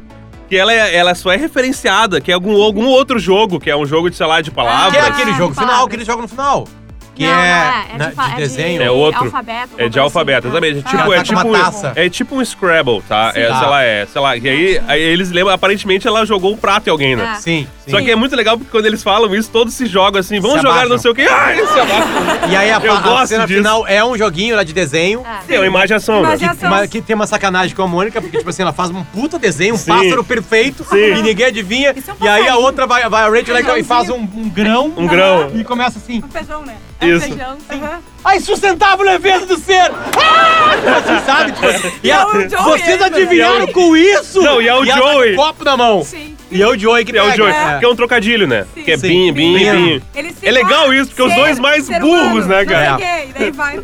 que 0.47 0.55
ela, 0.55 0.71
é- 0.71 0.95
ela 0.95 1.15
só 1.15 1.31
é 1.31 1.35
referenciada, 1.37 2.21
que 2.21 2.29
é 2.29 2.35
algum, 2.35 2.61
algum 2.61 2.85
outro 2.85 3.17
jogo, 3.17 3.59
que 3.59 3.71
é 3.71 3.75
um 3.75 3.87
jogo 3.87 4.07
de, 4.11 4.15
sei 4.15 4.27
lá, 4.27 4.39
de 4.39 4.51
Que 4.51 4.55
palavras. 4.55 4.93
é 5.03 5.07
aquele 5.07 5.31
Ah, 5.31 5.37
jogo 5.37 5.55
final, 5.55 5.87
que 5.87 5.95
eles 5.95 6.05
jogam 6.05 6.21
no 6.21 6.27
final. 6.27 6.67
Que 7.15 7.23
Não, 7.25 7.31
é, 7.31 7.35
não 7.35 7.45
é, 7.45 7.85
é 7.93 7.97
né, 7.97 8.07
de, 8.09 8.15
de 8.15 8.33
é 8.33 8.35
desenho. 8.37 8.81
É 8.81 8.89
outro. 8.89 9.25
alfabeto. 9.25 9.69
É 9.77 9.87
de 9.89 9.99
alfabeto, 9.99 10.47
assim. 10.47 10.57
exatamente. 10.57 10.83
Ah. 10.85 10.89
Tipo, 10.89 11.03
Ela 11.03 11.13
é 11.13 11.17
tá 11.17 11.23
tipo, 11.23 11.51
taça. 11.51 11.93
é 11.95 12.09
tipo 12.09 12.35
um 12.35 12.43
Scrabble, 12.43 13.01
tá? 13.07 13.31
É, 13.35 13.47
Sim. 13.47 13.59
sei 13.59 13.67
lá, 13.67 13.83
é, 13.83 14.05
sei 14.07 14.21
lá. 14.21 14.37
E 14.37 14.49
aí, 14.49 14.81
aí 14.87 15.01
eles 15.01 15.29
lembram, 15.29 15.53
aparentemente 15.53 16.07
ela 16.07 16.25
jogou 16.25 16.51
um 16.53 16.57
prato 16.57 16.87
em 16.87 16.89
alguém, 16.89 17.15
né? 17.15 17.33
Ah. 17.33 17.35
Sim, 17.35 17.67
sim. 17.85 17.91
Só 17.91 18.01
que 18.01 18.09
é 18.09 18.15
muito 18.15 18.35
legal 18.35 18.57
porque 18.57 18.71
quando 18.71 18.85
eles 18.87 19.03
falam 19.03 19.33
isso, 19.35 19.49
todos 19.51 19.73
se 19.75 19.85
jogam 19.85 20.19
assim, 20.19 20.39
vamos 20.39 20.57
Se 20.57 20.61
jogar 20.63 20.71
abaixam. 20.73 20.89
não 20.89 20.97
sei 20.97 21.11
o 21.11 21.15
quê. 21.15 21.27
Ai, 21.29 21.55
se 21.67 21.79
abaixam. 21.79 22.49
E 22.49 22.55
aí 22.55 22.71
a, 22.71 22.79
Eu 22.79 22.93
a 22.93 22.99
gosto 22.99 23.27
cena 23.27 23.45
disso. 23.45 23.59
final 23.59 23.87
é 23.87 24.03
um 24.03 24.17
joguinho 24.17 24.55
lá 24.55 24.63
de 24.63 24.73
desenho. 24.73 25.23
É 25.47 25.57
uma 25.59 25.67
imaginação, 25.67 26.15
né? 26.21 26.29
Imaginação. 26.29 26.69
Mas 26.69 26.89
que 26.89 27.01
tem 27.01 27.15
uma 27.15 27.27
sacanagem 27.27 27.75
com 27.75 27.83
a 27.83 27.87
Mônica, 27.87 28.19
porque, 28.21 28.37
tipo 28.37 28.49
assim, 28.49 28.63
ela 28.63 28.73
faz 28.73 28.89
um 28.89 29.03
puta 29.03 29.37
desenho, 29.37 29.75
um 29.75 29.77
Sim. 29.77 29.91
pássaro 29.91 30.23
perfeito, 30.23 30.83
Sim. 30.83 30.95
e 31.17 31.21
ninguém 31.21 31.45
adivinha. 31.45 31.89
É 31.89 31.93
um 31.93 32.25
e 32.25 32.27
aí 32.27 32.47
a 32.47 32.57
outra 32.57 32.87
vai, 32.87 33.07
vai 33.07 33.23
a 33.23 33.29
Rachel 33.29 33.53
lá 33.53 33.79
e 33.79 33.83
faz 33.83 34.09
um, 34.09 34.15
um 34.15 34.49
grão. 34.49 34.91
Um 34.97 35.05
grão. 35.07 35.51
E 35.53 35.63
começa 35.63 35.99
assim. 35.99 36.23
um 36.25 36.29
feijão, 36.29 36.63
né? 36.65 36.75
Isso. 37.09 37.27
Feijão. 37.27 37.57
Aham. 37.69 37.99
A 38.23 38.35
insustentável 38.37 39.05
leveza 39.05 39.45
do 39.45 39.57
ser! 39.57 39.91
Ah! 40.17 40.97
Assim, 40.97 41.25
sabe? 41.25 41.51
Tipo 41.51 41.65
assim, 41.67 41.91
e 42.03 42.11
É 42.11 42.25
o 42.25 42.31
Joey 42.31 42.49
vocês 42.49 42.89
ainda. 43.01 43.05
adivinharam 43.07 43.55
E 43.59 43.61
é 43.61 43.63
o- 43.63 43.73
com 43.73 43.97
isso? 43.97 44.41
Não, 44.41 44.61
e 44.61 44.67
é 44.67 44.73
o 44.73 44.77
ela 44.77 44.85
tá 44.87 45.01
com 45.01 45.07
Joey. 45.13 45.33
um 45.33 45.35
copo 45.35 45.63
na 45.65 45.77
mão. 45.77 46.03
Sim. 46.03 46.37
E 46.51 46.61
é 46.61 46.67
o 46.67 46.77
Joey 46.77 47.03
que 47.03 47.17
É 47.17 47.21
o 47.21 47.25
pega. 47.25 47.35
Joey, 47.37 47.51
É. 47.53 47.79
que 47.79 47.85
é 47.85 47.89
um 47.89 47.95
trocadilho, 47.95 48.47
né? 48.47 48.65
Sim. 48.73 48.83
Que 48.83 48.91
é 48.91 48.97
Sim. 48.97 49.07
bim, 49.07 49.33
bim, 49.33 49.57
Bim. 49.57 50.01
bim. 50.13 50.33
É 50.41 50.51
legal 50.51 50.93
isso, 50.93 51.07
porque 51.09 51.23
os 51.23 51.33
dois 51.35 51.59
mais 51.59 51.89
burros, 51.89 52.45
humano, 52.45 52.45
né, 52.47 52.65
cara? 52.65 52.97
E 53.25 53.33
daí 53.33 53.51
vai. 53.55 53.79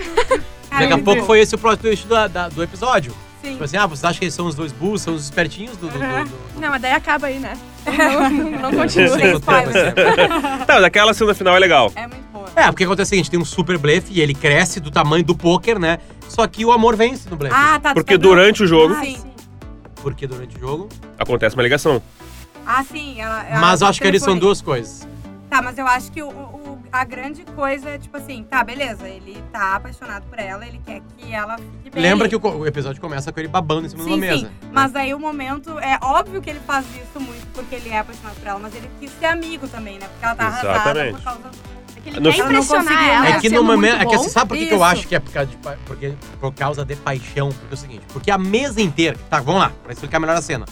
Daqui 0.71 0.93
a 0.93 0.97
pouco 0.99 1.23
foi 1.23 1.39
esse 1.39 1.55
o 1.55 1.57
plot 1.57 1.77
twist 1.81 2.05
da- 2.07 2.27
da- 2.27 2.47
do 2.49 2.61
episódio. 2.63 3.11
Sim. 3.41 3.51
Tipo 3.51 3.63
assim, 3.63 3.77
ah, 3.77 3.85
vocês 3.87 4.03
acham 4.03 4.19
que 4.19 4.25
eles 4.25 4.33
são 4.33 4.45
os 4.47 4.53
dois 4.55 4.71
burros, 4.71 5.01
são 5.01 5.15
os 5.15 5.23
espertinhos 5.23 5.77
do... 5.77 5.87
do, 5.87 5.93
do, 5.97 5.99
do- 5.99 6.31
Não, 6.59 6.69
mas 6.69 6.81
daí 6.81 6.91
acaba 6.91 7.27
aí, 7.27 7.39
né? 7.39 7.53
Não, 7.89 8.69
não 8.69 8.71
continua. 8.73 9.09
Sem 9.09 9.19
tempo, 9.19 9.37
spoiler. 9.39 9.67
assim. 9.87 10.65
Tá, 10.65 10.73
mas 10.75 10.83
aquela 10.83 11.13
cena 11.13 11.33
final 11.33 11.55
é 11.55 11.59
legal. 11.59 11.91
É 11.95 12.01
muito. 12.05 12.28
É, 12.59 12.71
porque 12.71 12.83
acontece 12.83 13.09
o 13.09 13.11
seguinte, 13.11 13.29
tem 13.31 13.39
um 13.39 13.45
super 13.45 13.77
blefe 13.77 14.13
e 14.13 14.21
ele 14.21 14.33
cresce 14.33 14.79
do 14.79 14.91
tamanho 14.91 15.23
do 15.23 15.35
poker, 15.35 15.79
né? 15.79 15.99
Só 16.27 16.45
que 16.47 16.63
o 16.65 16.71
amor 16.71 16.95
vence 16.95 17.29
no 17.29 17.35
blefe. 17.35 17.55
Ah, 17.57 17.79
tá. 17.79 17.93
Porque 17.93 18.15
tá 18.17 18.21
durante 18.21 18.63
o 18.63 18.67
jogo 18.67 18.93
Ah, 18.93 19.03
sim. 19.03 19.17
Porque 20.01 20.25
durante 20.27 20.55
o 20.55 20.59
jogo... 20.59 20.89
acontece 21.17 21.55
uma 21.55 21.63
ligação. 21.63 22.01
Ah, 22.65 22.83
sim. 22.83 23.19
Ela, 23.19 23.43
ela 23.47 23.59
Mas 23.59 23.81
eu 23.81 23.85
tá 23.85 23.89
acho 23.89 24.01
que 24.01 24.07
eles 24.07 24.21
são 24.23 24.37
duas 24.37 24.61
coisas. 24.61 25.07
Tá, 25.49 25.61
mas 25.63 25.77
eu 25.79 25.87
acho 25.87 26.11
que 26.11 26.21
o, 26.21 26.29
o- 26.29 26.79
a 26.91 27.03
grande 27.03 27.43
coisa 27.55 27.89
é, 27.89 27.97
tipo 27.97 28.15
assim, 28.17 28.43
tá, 28.43 28.63
beleza, 28.63 29.07
ele 29.07 29.43
tá 29.51 29.75
apaixonado 29.75 30.23
por 30.27 30.37
ela, 30.39 30.65
ele 30.65 30.79
quer 30.85 31.01
que 31.17 31.33
ela 31.33 31.57
fique 31.57 31.89
bem. 31.91 32.03
Lembra 32.03 32.29
que 32.29 32.35
o, 32.35 32.39
o 32.39 32.67
episódio 32.67 33.01
começa 33.01 33.31
com 33.31 33.39
ele 33.39 33.47
babando 33.49 33.87
em 33.87 33.89
cima 33.89 34.03
de 34.03 34.09
Sim, 34.09 34.15
uma 34.15 34.19
mesa. 34.19 34.47
sim. 34.47 34.51
Mas 34.71 34.95
aí 34.95 35.11
o 35.13 35.19
momento, 35.19 35.77
é 35.79 35.97
óbvio 36.03 36.39
que 36.39 36.49
ele 36.51 36.59
faz 36.67 36.85
isso 36.95 37.19
muito 37.19 37.45
porque 37.53 37.75
ele 37.75 37.89
é 37.89 37.97
apaixonado 37.99 38.35
por 38.35 38.47
ela, 38.47 38.59
mas 38.59 38.75
ele 38.75 38.89
quis 38.99 39.11
ser 39.19 39.25
amigo 39.25 39.67
também, 39.67 39.97
né? 39.97 40.07
Porque 40.07 40.25
ela 40.25 40.35
tá 40.35 40.45
arrasada 40.45 40.71
Exatamente. 41.01 41.15
por 41.15 41.23
causa 41.23 41.41
É 41.49 41.78
ele 42.05 42.15
quer 42.15 42.21
não 42.21 42.31
impressionar 42.31 43.09
ela. 43.09 43.21
né? 43.21 43.31
É 43.31 43.39
que 43.39 43.49
no 43.49 43.63
momento. 43.63 44.01
É 44.01 44.05
que 44.05 44.17
sabe 44.29 44.49
por 44.49 44.57
que 44.57 44.67
que 44.67 44.73
eu 44.73 44.83
acho 44.83 45.07
que 45.07 45.15
é 45.15 45.19
por 45.19 45.31
causa, 45.31 45.49
de, 45.49 45.57
porque, 45.85 46.13
por 46.39 46.53
causa 46.53 46.85
de 46.85 46.95
paixão? 46.95 47.49
Porque 47.49 47.71
é 47.71 47.73
o 47.73 47.77
seguinte, 47.77 48.03
porque 48.11 48.31
a 48.31 48.37
mesa 48.37 48.81
inteira. 48.81 49.17
Tá, 49.29 49.39
vamos 49.39 49.61
lá, 49.61 49.71
pra 49.83 49.93
explicar 49.93 50.19
melhor 50.19 50.35
a 50.35 50.41
cena. 50.41 50.65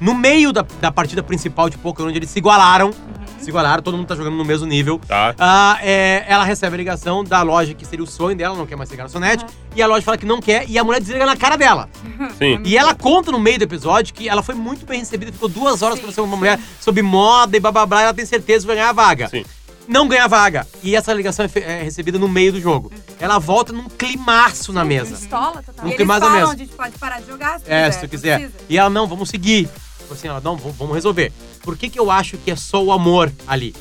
No 0.00 0.12
meio 0.14 0.52
da, 0.52 0.64
da 0.80 0.90
partida 0.90 1.22
principal 1.22 1.70
de 1.70 1.78
poker, 1.78 2.04
onde 2.04 2.18
eles 2.18 2.28
se 2.28 2.38
igualaram, 2.38 2.90
se 3.38 3.48
igualaram, 3.48 3.82
todo 3.82 3.96
mundo 3.96 4.06
tá 4.06 4.16
jogando 4.16 4.36
no 4.36 4.44
mesmo 4.44 4.66
nível. 4.66 5.00
Tá? 5.06 5.34
ah, 5.38 5.78
é, 5.82 6.24
ela 6.26 6.44
recebe 6.44 6.74
a 6.74 6.76
ligação 6.78 7.22
da 7.22 7.42
loja 7.42 7.74
que 7.74 7.84
seria 7.86 8.02
o 8.02 8.06
sonho 8.06 8.36
dela, 8.36 8.56
não 8.56 8.66
quer 8.66 8.76
mais 8.76 8.88
ser 8.88 8.96
garçonete. 8.96 9.44
E 9.76 9.82
a 9.82 9.86
loja 9.86 10.02
fala 10.02 10.16
que 10.18 10.26
não 10.26 10.40
quer, 10.40 10.68
e 10.68 10.78
a 10.78 10.84
mulher 10.84 11.00
desliga 11.00 11.26
na 11.26 11.36
cara 11.36 11.56
dela. 11.56 11.88
Sim. 12.38 12.60
E 12.64 12.76
ela 12.76 12.94
conta 12.94 13.30
no 13.30 13.38
meio 13.38 13.58
do 13.58 13.62
episódio 13.62 14.12
que 14.14 14.28
ela 14.28 14.42
foi 14.42 14.54
muito 14.54 14.84
bem 14.84 14.98
recebida, 15.00 15.30
ficou 15.32 15.48
duas 15.48 15.82
horas 15.82 15.98
conversando 15.98 16.24
com 16.24 16.30
uma 16.30 16.36
mulher 16.36 16.58
sobre 16.80 17.02
moda 17.02 17.56
e 17.56 17.60
blá 17.60 17.70
blá 17.70 17.86
blá, 17.86 18.00
e 18.00 18.04
ela 18.04 18.14
tem 18.14 18.26
certeza 18.26 18.66
de 18.66 18.74
ganhar 18.74 18.88
a 18.88 18.92
vaga 18.92 19.28
Sim. 19.28 19.44
Não 19.88 20.08
ganha 20.08 20.26
vaga. 20.28 20.66
E 20.82 20.94
essa 20.96 21.12
ligação 21.12 21.44
é, 21.44 21.58
é 21.60 21.82
recebida 21.82 22.18
no 22.18 22.28
meio 22.28 22.52
do 22.52 22.60
jogo. 22.60 22.92
Ela 23.20 23.38
volta 23.38 23.72
num 23.72 23.88
climaço 23.88 24.72
na 24.72 24.84
mesa. 24.84 25.16
Pistola, 25.16 25.62
total. 25.62 25.84
Tem 25.84 25.94
eles 25.94 26.00
ou 26.00 26.06
falam, 26.06 26.30
menos. 26.32 26.50
a 26.50 26.56
gente 26.56 26.72
pode 26.74 26.98
parar 26.98 27.20
de 27.20 27.26
jogar 27.26 27.60
se 27.60 27.64
É, 27.70 27.84
quiser, 27.86 27.92
se 27.92 28.00
tu 28.00 28.08
quiser. 28.10 28.38
precisa. 28.40 28.58
E 28.68 28.78
ela, 28.78 28.90
não, 28.90 29.06
vamos 29.06 29.28
seguir. 29.28 29.68
Tipo 29.98 30.14
assim, 30.14 30.28
ela, 30.28 30.40
não, 30.40 30.56
vamos 30.56 30.94
resolver. 30.94 31.32
Por 31.62 31.76
que 31.76 31.88
que 31.88 31.98
eu 31.98 32.10
acho 32.10 32.36
que 32.38 32.50
é 32.50 32.56
só 32.56 32.82
o 32.82 32.92
amor 32.92 33.32
ali? 33.46 33.74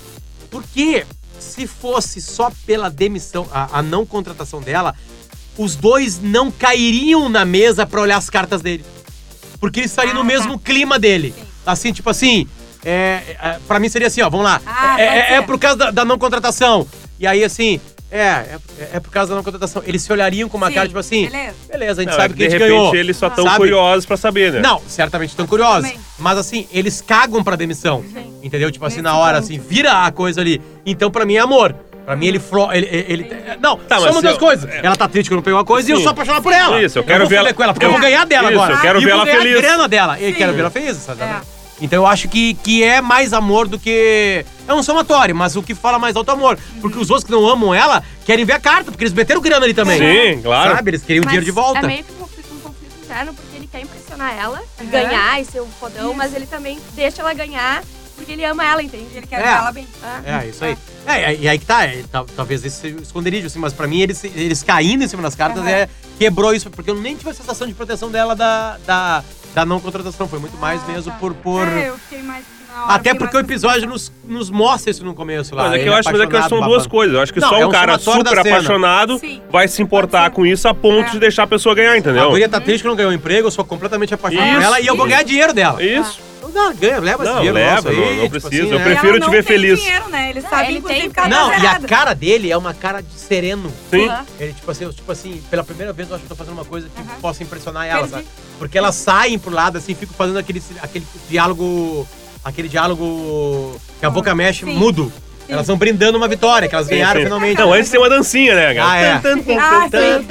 Porque 0.49 1.05
se 1.39 1.67
fosse 1.67 2.21
só 2.21 2.51
pela 2.65 2.89
demissão, 2.89 3.47
a, 3.51 3.79
a 3.79 3.81
não 3.81 4.05
contratação 4.05 4.61
dela, 4.61 4.95
os 5.57 5.75
dois 5.75 6.19
não 6.21 6.49
cairiam 6.51 7.27
na 7.29 7.43
mesa 7.45 7.85
pra 7.85 8.01
olhar 8.01 8.17
as 8.17 8.29
cartas 8.29 8.61
dele. 8.61 8.85
Porque 9.59 9.79
eles 9.81 9.91
estariam 9.91 10.13
Ah, 10.13 10.15
no 10.15 10.21
tá. 10.21 10.25
mesmo 10.27 10.59
clima 10.59 10.97
dele. 10.99 11.33
Sim. 11.37 11.43
Assim, 11.65 11.93
tipo 11.93 12.09
assim, 12.09 12.47
é, 12.85 13.21
é, 13.41 13.55
pra 13.67 13.79
mim 13.79 13.89
seria 13.89 14.07
assim, 14.07 14.21
ó, 14.21 14.29
vamos 14.29 14.45
lá. 14.45 14.61
Ah, 14.65 14.99
é, 15.01 15.05
é, 15.05 15.33
é 15.35 15.41
por 15.41 15.57
causa 15.59 15.77
da, 15.77 15.91
da 15.91 16.05
não 16.05 16.17
contratação. 16.17 16.87
E 17.19 17.25
aí, 17.27 17.43
assim, 17.43 17.79
é, 18.11 18.17
é, 18.19 18.57
é 18.93 18.99
por 18.99 19.09
causa 19.09 19.29
da 19.29 19.35
não 19.35 19.43
contratação. 19.43 19.81
Eles 19.85 20.01
se 20.01 20.11
olhariam 20.11 20.49
com 20.49 20.57
uma 20.57 20.67
Sim, 20.67 20.73
cara, 20.73 20.87
tipo 20.87 20.99
assim, 20.99 21.25
Beleza. 21.29 21.55
beleza, 21.71 22.01
a 22.01 22.03
gente 22.03 22.11
Não, 22.11 22.19
sabe 22.19 22.33
é 22.33 22.37
que 22.37 22.43
a 22.43 22.47
de 22.47 22.51
gente 22.51 22.61
repente 22.61 22.77
ganhou. 22.77 22.95
eles 22.95 23.17
só 23.17 23.27
estão 23.27 23.45
curiosos 23.55 24.05
pra 24.05 24.17
saber, 24.17 24.51
né? 24.53 24.59
Não, 24.61 24.81
certamente 24.87 25.29
estão 25.29 25.47
curiosos. 25.47 25.89
Também. 25.89 25.99
Mas 26.19 26.37
assim, 26.37 26.67
eles 26.71 27.01
cagam 27.01 27.43
pra 27.43 27.55
demissão. 27.55 28.03
Sim. 28.13 28.33
Entendeu? 28.43 28.71
Tipo 28.71 28.85
assim, 28.85 28.97
Nesse 28.97 29.03
na 29.03 29.17
hora, 29.17 29.37
ponto. 29.41 29.45
assim, 29.45 29.59
vira 29.59 30.05
a 30.05 30.11
coisa 30.11 30.41
ali. 30.41 30.61
Então, 30.85 31.09
pra 31.09 31.25
mim, 31.25 31.35
é 31.35 31.39
amor. 31.39 31.73
Pra 32.05 32.17
mim, 32.17 32.27
ele. 32.27 32.37
Flo, 32.39 32.69
ele, 32.73 32.85
ele, 32.91 33.05
ele- 33.07 33.27
não, 33.61 33.77
Tá, 33.77 33.97
se 33.97 34.21
das 34.21 34.33
eu- 34.33 34.37
coisas. 34.37 34.69
Ela 34.83 34.95
tá 34.97 35.07
triste 35.07 35.29
que 35.29 35.33
eu 35.33 35.37
não 35.37 35.41
peguei 35.43 35.57
uma 35.57 35.63
coisa 35.63 35.87
e 35.89 35.93
eu 35.93 35.97
Sim. 35.97 36.03
sou 36.03 36.11
apaixonado 36.11 36.43
por 36.43 36.51
ela. 36.51 36.81
Isso, 36.83 36.99
eu 36.99 37.03
quero 37.05 37.19
vou 37.19 37.29
ver 37.29 37.37
ela- 37.37 37.53
com 37.53 37.63
ela, 37.63 37.73
porque 37.73 37.85
eu, 37.85 37.89
eu- 37.89 37.93
vou 37.93 38.01
ganhar 38.01 38.25
dela 38.25 38.49
Isso, 38.51 38.59
agora. 38.59 38.73
eu 38.73 38.81
quero 38.81 39.01
e 39.01 39.05
ver 39.05 39.11
ela 39.11 39.25
feliz. 39.25 39.65
a. 39.65 40.19
E 40.19 40.25
Sim. 40.27 40.33
quero 40.33 40.53
ver 40.53 40.59
ela 40.59 40.69
feliz, 40.69 40.97
sabe? 40.97 41.21
É. 41.23 41.35
Então 41.81 42.03
eu 42.03 42.07
acho 42.07 42.29
que, 42.29 42.53
que 42.55 42.83
é 42.83 43.01
mais 43.01 43.33
amor 43.33 43.67
do 43.67 43.77
que. 43.77 44.45
É 44.67 44.73
um 44.73 44.81
somatório, 44.83 45.35
mas 45.35 45.55
o 45.55 45.63
que 45.63 45.75
fala 45.75 45.99
mais 45.99 46.15
alto 46.15 46.29
é 46.31 46.33
amor. 46.33 46.57
Porque 46.79 46.97
os 46.97 47.09
outros 47.09 47.25
que 47.25 47.31
não 47.31 47.45
amam 47.47 47.73
ela 47.73 48.03
querem 48.25 48.45
ver 48.45 48.53
a 48.53 48.59
carta, 48.59 48.91
porque 48.91 49.03
eles 49.03 49.13
meteram 49.13 49.41
grana 49.41 49.65
ali 49.65 49.73
também. 49.73 49.97
Sim, 49.97 50.41
claro. 50.41 50.75
Sabe? 50.75 50.91
Eles 50.91 51.03
queriam 51.03 51.21
o 51.23 51.25
Mas 51.25 51.31
dinheiro 51.31 51.45
de 51.45 51.51
volta. 51.51 51.79
É 51.79 51.87
meio 51.87 52.03
que 52.03 52.11
um 52.13 52.15
conflito, 52.15 52.53
um 52.53 52.59
conflito 52.59 52.93
interno, 53.03 53.33
porque 53.33 53.55
ele 53.57 53.67
quer 53.67 53.81
impressionar 53.81 54.33
ela, 54.37 54.61
Uhum. 54.79 54.87
ganhar 54.89 55.41
e 55.41 55.45
ser 55.45 55.59
o 55.61 55.65
fodão, 55.79 56.09
Isso. 56.09 56.17
mas 56.17 56.33
ele 56.33 56.45
também 56.45 56.79
deixa 56.93 57.21
ela 57.21 57.33
ganhar 57.33 57.83
porque 58.15 58.31
ele 58.31 58.45
ama 58.45 58.63
ela, 58.63 58.81
entende? 58.81 59.07
Ele 59.15 59.25
quer 59.27 59.39
É. 59.39 59.43
ver 59.43 59.49
ela 59.49 59.71
bem. 59.71 59.87
Ah. 60.03 60.21
É, 60.43 60.47
isso 60.47 60.63
aí. 60.63 60.77
É, 61.05 61.35
e 61.35 61.47
aí 61.49 61.57
que 61.59 61.65
tá, 61.65 61.83
é, 61.83 62.03
tal- 62.09 62.25
talvez 62.35 62.63
esse 62.63 62.77
seja 62.79 62.95
o 62.95 63.01
esconderijo, 63.01 63.47
assim, 63.47 63.59
mas 63.59 63.73
pra 63.73 63.87
mim 63.87 63.99
eles, 63.99 64.23
eles 64.23 64.61
caindo 64.63 65.03
em 65.03 65.07
cima 65.07 65.21
das 65.23 65.35
cartas 65.35 65.61
Aham. 65.63 65.69
é, 65.69 65.89
quebrou 66.19 66.53
isso, 66.53 66.69
porque 66.69 66.89
eu 66.91 66.95
nem 66.95 67.15
tive 67.17 67.31
a 67.31 67.33
sensação 67.33 67.67
de 67.67 67.73
proteção 67.73 68.09
dela 68.11 68.35
da, 68.35 68.77
da, 68.85 69.23
da 69.53 69.65
não 69.65 69.79
contratação, 69.79 70.27
foi 70.27 70.39
muito 70.39 70.57
mais 70.57 70.81
Ah, 70.87 70.91
mesmo 70.91 71.11
tá. 71.11 71.17
por... 71.19 71.33
por... 71.35 71.67
É, 71.67 71.89
eu 71.89 71.97
fiquei 71.97 72.23
mais. 72.23 72.43
hora, 72.75 72.93
Até 72.95 73.13
porque 73.13 73.37
o 73.37 73.39
episódio 73.39 73.87
nos, 73.87 74.11
nos 74.25 74.49
mostra 74.49 74.89
isso 74.91 75.05
no 75.05 75.13
começo 75.13 75.55
lá. 75.55 75.63
Mas 75.69 75.73
é 75.73 75.83
que 75.83 75.89
eu 75.89 75.93
acho, 75.93 76.11
mas 76.11 76.21
é 76.21 76.27
que 76.27 76.33
eu 76.33 76.39
acho 76.39 76.49
que 76.49 76.55
são 76.55 76.67
duas 76.67 76.87
coisas. 76.87 77.15
Eu 77.15 77.21
acho 77.21 77.33
que 77.33 77.39
Não, 77.39 77.49
só 77.49 77.57
é 77.59 77.65
um 77.65 77.69
um 77.69 77.71
cara 77.71 77.97
super 77.99 78.39
apaixonado 78.39 79.19
Sim. 79.19 79.41
vai 79.51 79.67
se 79.67 79.81
importar 79.81 80.29
com 80.31 80.45
isso 80.45 80.67
a 80.67 80.73
ponto 80.73 81.07
É. 81.09 81.11
de 81.11 81.19
deixar 81.19 81.43
a 81.43 81.47
pessoa 81.47 81.75
ganhar, 81.75 81.91
A 81.91 81.97
entendeu? 81.97 82.29
guria 82.29 82.49
tá 82.49 82.59
triste 82.59 82.81
que 82.81 82.87
não 82.87 82.95
ganhou 82.95 83.11
um 83.11 83.15
emprego, 83.15 83.47
eu 83.47 83.51
sou 83.51 83.63
completamente 83.63 84.13
apaixonado 84.13 84.49
por 84.49 84.57
Isso. 84.57 84.65
ela 84.67 84.79
e 84.79 84.87
eu 84.87 84.95
vou 84.95 85.05
ganhar 85.05 85.23
dinheiro 85.23 85.53
dela. 85.53 85.81
Isso. 85.83 86.19
Dá, 86.53 86.71
ganha, 86.73 86.99
leva 86.99 87.23
esse 87.23 87.31
Não, 87.31 87.39
dinheiro 87.39 87.55
leva, 87.57 87.75
nosso 87.75 87.87
aí, 87.89 87.95
não- 87.95 88.05
não 88.05 88.23
tipo 88.23 88.29
precisa, 88.29 88.63
assim, 88.63 88.71
eu 88.73 88.77
né? 88.79 88.85
prefiro 88.85 89.13
te 89.13 89.19
não 89.21 89.29
ver 89.31 89.43
tem 89.43 89.53
feliz. 89.57 89.79
dinheiro, 89.79 90.09
né? 90.09 90.29
Ele 90.29 90.41
Não, 90.41 90.49
sabe, 90.49 90.67
ele 90.67 90.81
tem 90.81 91.11
Não, 91.29 91.51
e 91.59 91.67
a 91.67 91.79
cara 91.79 92.13
dele 92.13 92.51
é 92.51 92.57
uma 92.57 92.73
cara 92.73 93.01
de 93.01 93.13
sereno. 93.19 93.73
Sim. 93.89 94.07
Aham. 94.07 94.25
Ele, 94.39 94.53
tipo 94.53 94.69
assim, 94.71 94.83
eu, 94.83 94.93
tipo 94.93 95.11
assim, 95.11 95.41
pela 95.49 95.63
primeira 95.63 95.91
vez 95.91 96.09
eu 96.09 96.15
acho 96.15 96.25
que 96.25 96.31
eu 96.31 96.35
tô 96.37 96.43
fazendo 96.43 96.53
uma 96.53 96.65
coisa 96.65 96.87
que 96.87 97.01
Aham. 97.01 97.19
possa 97.21 97.41
impressionar 97.43 97.87
ela, 97.87 98.07
sabe? 98.07 98.25
Porque 98.59 98.77
elas 98.77 98.95
saem 98.95 99.39
pro 99.39 99.51
lado, 99.51 99.77
assim, 99.79 99.95
ficam 99.95 100.15
fazendo 100.15 100.37
aquele, 100.37 100.61
aquele 100.81 101.05
diálogo. 101.29 102.07
Aquele 102.45 102.67
diálogo 102.67 103.79
que 103.99 104.05
a 104.05 104.09
boca 104.09 104.35
mexe 104.35 104.65
Sim. 104.65 104.73
mudo. 104.73 105.11
Elas 105.47 105.65
vão 105.67 105.77
brindando 105.77 106.17
uma 106.17 106.27
vitória, 106.27 106.67
que 106.67 106.75
elas 106.75 106.87
Sim, 106.87 106.95
ganharam 106.95 107.19
sim. 107.21 107.25
finalmente. 107.25 107.57
Não, 107.57 107.71
antes 107.73 107.89
tem 107.89 107.99
uma 107.99 108.09
dancinha, 108.09 108.53
né, 108.53 108.73
cara? 108.73 108.91
Ah, 108.91 108.97
é. 108.97 109.21
Ah, 109.59 109.89
sim. 109.89 110.27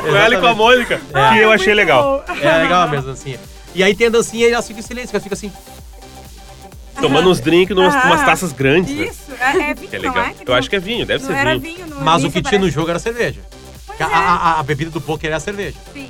Com 0.00 0.16
ela 0.16 0.34
e 0.34 0.40
com 0.40 0.46
a 0.46 0.54
Mônica, 0.54 0.98
que 1.32 1.38
eu 1.38 1.50
achei 1.52 1.68
Muito 1.74 1.76
legal. 1.76 2.24
É 2.40 2.58
legal 2.62 2.88
mesmo, 2.88 3.06
dancinha. 3.08 3.38
E 3.74 3.82
aí 3.82 3.94
tem 3.94 4.06
a 4.06 4.10
dancinha 4.10 4.48
e 4.48 4.52
elas 4.52 4.66
ficam 4.66 4.80
em 4.80 4.86
silêncio, 4.86 5.10
elas 5.14 5.22
ficam 5.22 5.34
assim. 5.36 5.52
Tomando 7.00 7.30
uns 7.30 7.40
drinks 7.40 7.74
numas 7.74 7.94
Ah. 7.94 8.02
umas 8.06 8.22
taças 8.24 8.52
grandes, 8.52 8.94
né? 8.94 9.06
Isso, 9.06 9.32
é, 9.40 9.70
é 9.70 9.74
vinho, 9.74 9.88
Que 9.90 9.96
é 9.96 9.98
não 9.98 10.08
legal. 10.14 10.26
é? 10.26 10.34
Eu 10.46 10.54
acho 10.54 10.70
que 10.70 10.76
é 10.76 10.78
vinho, 10.78 11.04
deve 11.06 11.24
não 11.24 11.30
ser 11.30 11.36
era 11.36 11.58
vinho. 11.58 11.76
vinho. 11.76 11.86
No 11.88 12.00
Mas 12.00 12.22
o 12.22 12.30
que 12.30 12.40
tinha 12.42 12.52
no 12.58 12.64
parece- 12.66 12.74
jogo 12.74 12.90
era 12.90 12.98
cerveja. 12.98 13.40
A, 13.98 14.02
é. 14.02 14.06
a- 14.06 14.18
a- 14.18 14.60
a 14.60 14.62
bebida 14.62 14.90
do 14.90 15.00
poker 15.00 15.28
era 15.28 15.36
a 15.36 15.40
cerveja. 15.40 15.76
Sim. 15.92 16.08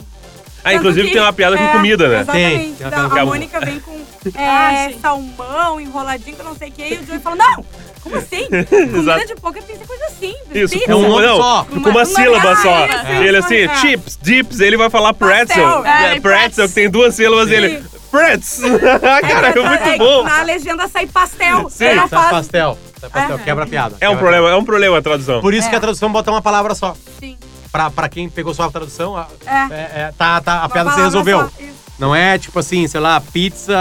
Ah, 0.64 0.74
inclusive 0.74 1.02
Tanto 1.08 1.12
tem 1.14 1.22
uma 1.22 1.32
piada 1.32 1.56
com 1.56 1.64
é, 1.64 1.72
comida, 1.72 2.08
né? 2.08 2.20
Exatamente. 2.20 2.56
Tem, 2.58 2.74
tem 2.74 2.86
uma 2.86 2.90
Da- 2.90 2.96
piada 2.96 3.10
com 3.10 3.18
a 3.18 3.24
Mônica 3.24 3.60
vem 3.60 3.80
com 3.80 3.92
é, 4.38 4.86
Ah, 4.86 4.90
salmão 5.00 5.80
enroladinho 5.80 6.36
que 6.36 6.42
eu 6.42 6.46
não 6.46 6.56
sei 6.56 6.68
o 6.68 6.72
que, 6.72 6.82
e 6.94 6.98
o 6.98 7.06
Joey 7.06 7.18
fala, 7.20 7.36
não, 7.36 7.64
como 8.02 8.16
assim? 8.16 8.46
Comida 8.92 9.26
de 9.26 9.34
poker 9.36 9.62
tem 9.62 9.74
que 9.76 9.82
ser 9.82 9.86
coisa 9.88 10.01
assim. 10.26 10.34
Isso, 10.54 10.74
pizza. 10.78 10.92
É 10.92 10.94
um 10.94 11.02
com, 11.02 11.08
nome 11.08 11.26
não, 11.26 11.36
só. 11.36 11.64
com 11.64 11.74
uma, 11.76 11.90
Uma- 11.90 12.04
sílaba 12.04 12.52
ah, 12.52 12.56
só. 12.56 12.86
E 13.22 13.26
ele 13.26 13.36
assim, 13.36 13.56
é. 13.56 13.74
chips, 13.76 14.18
dips, 14.20 14.60
ele 14.60 14.76
vai 14.76 14.90
falar 14.90 15.14
pretzel. 15.14 15.84
É, 15.84 16.16
é, 16.16 16.20
pretzel, 16.20 16.68
que 16.68 16.74
tem 16.74 16.90
duas 16.90 17.14
sílabas 17.14 17.50
e 17.50 17.54
ele, 17.54 17.84
pretz. 18.10 18.60
Cara, 19.20 19.48
é 19.48 19.54
muito 19.54 19.98
bom. 19.98 20.24
Na 20.24 20.42
legenda 20.42 20.88
sai 20.88 21.06
pastel. 21.06 21.68
Sim. 21.70 22.08
Faz... 22.08 22.30
pastel. 22.30 22.78
Tá 23.00 23.10
pastel, 23.10 23.36
É. 23.36 23.38
quebra 23.42 23.64
a 23.64 23.66
piada. 23.66 23.96
É 24.00 24.08
um 24.08 24.16
problema, 24.16 24.50
é 24.50 24.56
um 24.56 24.64
problema 24.64 24.98
a 24.98 25.02
tradução. 25.02 25.40
Por 25.40 25.52
isso 25.52 25.66
É. 25.66 25.70
que 25.70 25.76
a 25.76 25.80
tradução 25.80 26.10
bota 26.12 26.30
uma 26.30 26.42
palavra 26.42 26.74
só. 26.74 26.94
Sim. 27.18 27.36
Pra, 27.72 27.90
pra 27.90 28.08
quem 28.08 28.28
pegou 28.28 28.52
só 28.52 28.64
a 28.64 28.70
tradução, 28.70 29.16
a, 29.16 29.26
É. 29.46 29.74
é, 29.74 29.90
é, 30.02 30.12
tá, 30.16 30.40
tá, 30.40 30.62
a 30.62 30.68
piada 30.68 30.90
se 30.92 31.00
resolveu. 31.00 31.50
Não 31.98 32.14
é 32.14 32.36
tipo 32.38 32.58
assim, 32.58 32.86
sei 32.86 33.00
lá, 33.00 33.20
pizza 33.20 33.74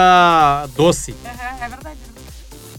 doce. 0.76 1.12
Uhum, 1.12 1.66
é 1.66 1.70
verdade. 1.70 1.98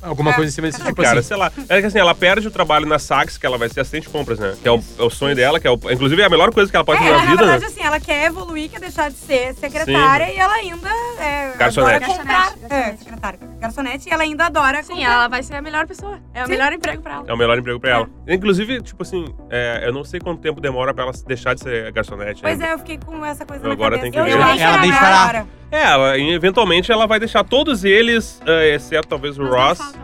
Alguma 0.03 0.33
É. 0.33 0.35
coisa 0.35 0.51
em 0.51 0.53
cima 0.53 0.67
desse 0.67 0.83
tipo 0.83 1.01
Cara, 1.03 1.21
assim. 1.21 1.29
sei 1.29 1.37
lá. 1.37 1.53
É 1.69 1.81
que 1.81 1.87
assim, 1.87 1.99
ela 1.99 2.15
perde 2.15 2.49
o 2.49 2.51
trabalho 2.51 2.87
na 2.87 2.99
Saks, 2.99 3.39
que 3.39 3.47
ela 3.47 3.57
vai 3.57 3.69
ser 3.69 3.81
assistente 3.81 4.05
de 4.05 4.09
compras, 4.11 4.39
né? 4.39 4.55
Que 4.61 4.67
é 4.69 4.73
o, 4.73 4.83
é 4.99 5.03
o 5.03 5.11
sonho 5.11 5.35
dela, 5.37 5.61
que 5.61 5.67
é 5.67 5.71
o, 5.71 5.75
inclusive 5.75 6.21
é 6.21 6.25
a 6.25 6.29
melhor 6.29 6.53
coisa 6.53 6.71
que 6.71 6.77
ela 6.77 6.85
pode 6.85 6.99
É, 6.99 7.03
fazer 7.05 7.13
na 7.13 7.19
na 7.25 7.31
vida, 7.31 7.37
verdade, 7.45 7.61
né? 7.63 7.67
assim, 7.69 7.83
ela 7.83 8.01
quer 8.01 8.25
evoluir, 8.27 8.69
quer 8.71 8.81
deixar 8.81 9.11
de 9.11 9.17
ser 9.17 9.55
secretária 9.55 10.33
e 10.33 10.37
ela 10.39 10.55
ainda 10.55 10.89
é, 11.21 11.53
Garçonete. 11.57 12.05
adora 12.05 12.19
comprar. 12.19 12.35
Garçonete, 12.51 12.75
É, 12.75 12.97
secretária. 12.97 13.39
Garçonete 13.61 14.09
e 14.09 14.13
ela 14.13 14.23
ainda 14.25 14.47
adora 14.47 14.83
Sim, 14.83 14.95
comprar. 14.95 15.13
ela 15.13 15.29
vai 15.29 15.43
ser 15.43 15.55
a 15.55 15.63
melhor 15.63 15.87
pessoa. 15.87 16.19
É 16.35 16.43
o 16.43 16.47
Sim. 16.47 16.53
melhor 16.53 16.73
emprego 16.73 17.01
pra 17.01 17.15
ela. 17.15 17.25
É 17.29 17.33
o 17.33 17.37
melhor 17.37 17.59
emprego 17.59 17.79
pra 17.79 17.91
ela. 17.91 18.11
Inclusive, 18.27 18.83
tipo 18.83 19.03
assim, 19.03 19.25
é, 19.51 19.83
eu 19.87 19.93
não 19.93 20.03
sei 20.03 20.19
quanto 20.19 20.41
tempo 20.41 20.61
demora 20.61 20.93
pra 20.93 21.05
ela 21.05 21.13
deixar 21.27 21.55
de 21.55 21.61
ser 21.63 21.93
garçonete. 21.93 22.43
Pois 22.43 22.55
ainda. 22.55 22.67
é, 22.67 22.73
eu 22.73 22.79
fiquei 22.79 22.99
com 22.99 23.25
essa 23.25 23.45
coisa 23.47 23.71
Agora 23.71 23.97
na 23.97 24.03
tem 24.03 24.11
cabeça. 24.11 24.37
que 24.37 24.43
Eu 24.43 24.47
ver. 24.57 24.61
Ela 24.63 24.75
que 24.79 24.89
deixará. 24.89 25.47
É, 25.73 25.83
ela, 25.85 26.19
eventualmente 26.19 26.93
ela 26.93 27.07
vai 27.07 27.19
deixar 27.19 27.43
todos 27.45 27.83
eles, 27.85 28.41
é, 28.47 28.75
exceto 28.75 29.09
talvez 29.09 29.39
o 29.39 29.43
Mas 29.43 29.79
Ross. 29.79 29.95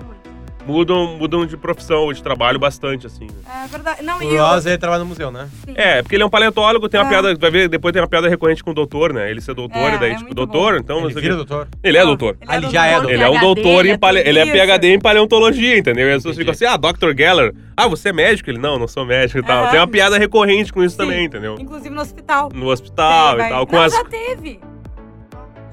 mudam, 0.66 1.16
mudam 1.18 1.44
de 1.46 1.56
profissão, 1.58 2.10
de 2.12 2.22
trabalho 2.22 2.58
bastante, 2.58 3.06
assim. 3.06 3.26
né? 3.26 3.64
É 3.64 3.68
verdade. 3.68 4.02
Não, 4.02 4.18
O 4.18 4.36
Ross, 4.38 4.64
ele 4.64 4.78
trabalha 4.78 5.00
no 5.00 5.06
museu, 5.10 5.30
né? 5.30 5.46
Sim. 5.66 5.72
É, 5.74 6.02
porque 6.02 6.16
ele 6.16 6.22
é 6.22 6.26
um 6.26 6.30
paleontólogo, 6.30 6.88
tem 6.88 6.98
uma 6.98 7.06
É. 7.06 7.10
piada, 7.10 7.34
vai 7.38 7.50
ver, 7.50 7.68
depois 7.68 7.92
tem 7.92 8.00
uma 8.00 8.08
piada 8.08 8.28
recorrente 8.30 8.64
com 8.64 8.70
o 8.70 8.74
doutor, 8.74 9.12
né? 9.12 9.30
Ele 9.30 9.42
ser 9.42 9.52
doutor, 9.54 9.76
É, 9.90 9.94
e 9.94 9.98
daí, 9.98 10.12
é 10.12 10.16
tipo, 10.16 10.34
doutor, 10.34 10.72
bom. 10.74 10.78
então... 10.80 11.04
Ele 11.04 11.20
vira 11.20 11.36
doutor. 11.36 11.68
Ele 11.84 11.98
é 11.98 12.02
doutor. 12.04 12.36
Ele 12.40 12.50
Ah, 12.50 12.56
ele 12.56 12.66
é 12.66 12.70
já 12.70 12.86
é 12.86 12.92
doutor. 12.94 13.10
Ele 13.12 13.22
é 13.22 13.28
um 13.30 13.40
doutor 13.40 13.86
em 13.86 13.90
é 13.90 13.98
pale... 13.98 14.20
ele 14.20 14.38
é. 14.38 14.46
PhD 14.46 14.94
em 14.94 14.98
paleontologia, 14.98 15.76
entendeu? 15.76 16.06
E 16.08 16.12
as 16.12 16.16
pessoas 16.18 16.36
ficam 16.36 16.52
assim, 16.52 16.64
ah, 16.64 16.78
Dr. 16.78 17.14
Geller, 17.14 17.54
ah, 17.76 17.86
você 17.88 18.08
é 18.08 18.12
médico? 18.14 18.48
Ele, 18.50 18.58
não, 18.58 18.78
não 18.78 18.88
sou 18.88 19.04
médico 19.04 19.38
e 19.38 19.42
tal. 19.42 19.64
Aham. 19.64 19.70
Tem 19.70 19.80
uma 19.80 19.86
piada 19.88 20.18
recorrente 20.18 20.72
com 20.72 20.82
isso 20.82 20.96
Sim. 20.96 21.02
também, 21.02 21.24
entendeu? 21.26 21.56
Inclusive 21.60 21.94
no 21.94 22.00
hospital. 22.00 22.48
No 22.54 22.68
hospital 22.70 23.34
e 23.34 23.36
vai- 23.36 23.48
tal. 23.50 23.66
Com 23.66 23.76
Não, 23.76 23.82
as... 23.82 23.92
já 23.92 24.04
teve. 24.04 24.60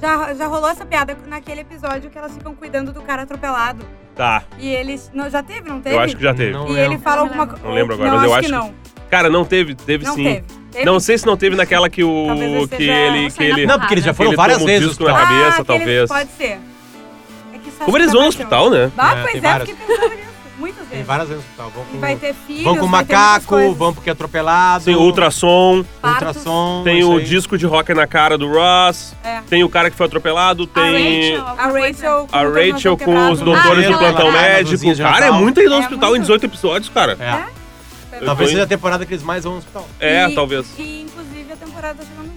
Já, 0.02 0.34
já 0.34 0.48
rolou 0.48 0.70
essa 0.70 0.86
piada 0.86 1.18
naquele 1.28 1.62
episódio 1.62 2.10
que 2.10 2.18
elas 2.18 2.34
ficam 2.34 2.54
cuidando 2.54 2.92
do 2.92 3.02
cara 3.02 3.24
atropelado. 3.24 3.86
Tá, 4.16 4.44
E 4.58 4.70
eles. 4.70 5.12
Não, 5.14 5.30
já 5.30 5.44
teve, 5.44 5.68
não 5.70 5.82
teve? 5.82 5.96
eu 5.96 6.00
acho 6.00 6.16
que 6.16 6.24
já 6.24 6.34
teve. 6.34 6.54
Não 6.54 6.68
E 6.68 6.72
lembro. 6.72 6.94
ele 6.94 7.02
fala 7.02 7.18
Não 7.18 7.24
alguma 7.28 7.48
coisa. 7.48 7.64
Não 7.66 7.74
lembro 7.74 7.94
agora, 7.96 8.10
não, 8.12 8.18
mas 8.18 8.26
eu 8.26 8.34
acho 8.34 8.40
acho 8.40 8.48
que 8.50 8.54
que- 8.54 8.60
não. 8.60 8.86
Cara, 9.10 9.30
não 9.30 9.46
teve, 9.46 9.76
teve 9.76 10.06
Não 10.06 10.16
sim. 10.16 10.24
teve. 10.24 10.44
Teve? 10.72 10.86
Não 10.86 11.00
sei 11.00 11.18
se 11.18 11.26
não 11.26 11.38
teve 11.38 11.56
naquela 11.56 11.90
que 11.90 12.04
o. 12.04 12.26
Talvez 12.28 12.70
que 12.70 12.84
ele. 12.90 13.32
Que 13.32 13.44
ele 13.44 13.66
Não, 13.66 13.78
porque 13.80 13.94
eles 13.94 14.04
já 14.06 14.12
que 14.12 14.18
foram 14.18 14.32
ele 14.32 14.38
várias 14.38 14.58
toma 14.58 14.70
um 14.70 14.74
vezes. 14.74 14.88
disco 14.90 15.04
na 15.04 15.14
cabeça, 15.14 15.34
ah, 15.36 15.50
aquele- 15.62 15.66
talvez. 15.80 16.10
Pode 16.10 16.30
ser. 16.32 16.60
É 17.54 17.58
que 17.64 17.72
só 17.78 17.86
Como 17.86 17.98
eles 17.98 18.12
vão 18.12 18.22
no 18.24 18.28
hospital, 18.28 18.70
né? 18.70 18.92
Bah, 18.96 19.16
É, 19.18 19.22
pois 19.24 19.44
é, 19.44 19.60
fiquei 19.60 19.76
pensando 19.76 20.10
nisso. 20.16 20.35
Muitas 20.58 20.80
Tem 20.88 20.90
vezes. 20.90 21.06
várias 21.06 21.28
vezes 21.28 21.44
no 21.44 21.50
hospital. 21.64 21.70
Vão 21.72 21.84
E 21.84 21.92
com, 21.96 22.00
vai 22.00 22.16
ter 22.16 22.34
filhos, 22.34 22.64
vão 22.64 22.78
com 22.78 22.88
macaco, 22.88 23.74
vão 23.74 23.94
porque 23.94 24.10
é 24.10 24.14
atropelado. 24.14 24.86
Tem 24.86 24.96
ultrassom, 24.96 25.84
Partos. 26.02 26.28
ultrassom. 26.28 26.82
tem 26.86 27.04
o 27.04 27.18
aí. 27.18 27.24
disco 27.26 27.58
de 27.58 27.66
rock 27.66 27.94
na 27.94 28.08
cara 28.08 28.38
do 28.38 28.48
Ross, 28.52 29.14
É. 29.24 29.42
tem 29.50 29.64
o 29.64 29.70
cara 29.70 29.90
que 29.92 29.98
foi 29.98 30.06
atropelado, 30.06 30.66
tem. 30.66 31.38
Rachel, 31.38 31.46
A. 31.48 31.66
Rachel. 31.68 32.28
A 32.32 32.38
com 32.38 32.46
o 32.46 32.54
tornozelo 32.54 32.72
Rachel 32.74 32.98
com 32.98 33.32
os 33.32 33.40
doutores 33.42 33.68
Ah, 33.68 33.74
de 33.76 33.80
aquela- 33.94 33.98
plantão 34.00 34.28
aquela 34.30 34.32
médico. 34.32 34.98
Cara, 34.98 35.18
é 35.18 35.20
Natal. 35.22 35.34
muito 35.42 35.60
aí 35.60 35.66
no 35.66 35.74
É 35.76 35.80
hospital 35.80 36.08
em 36.10 36.12
muito. 36.12 36.22
18 36.22 36.44
episódios, 36.46 36.90
cara. 36.90 37.18
É. 37.20 37.66
Talvez 38.24 38.50
seja 38.50 38.64
a 38.64 38.68
temporada 38.68 39.06
que 39.06 39.14
eles 39.14 39.24
mais 39.26 39.44
vão 39.44 39.54
no 39.54 39.60
hospital. 39.60 39.86
É, 40.00 40.30
E- 40.30 40.36
talvez. 40.36 40.68
E 40.80 41.02
inclusive 41.02 41.52
a 41.52 41.56
temporada 41.58 41.96
tá 41.96 42.04
chegando. 42.06 42.32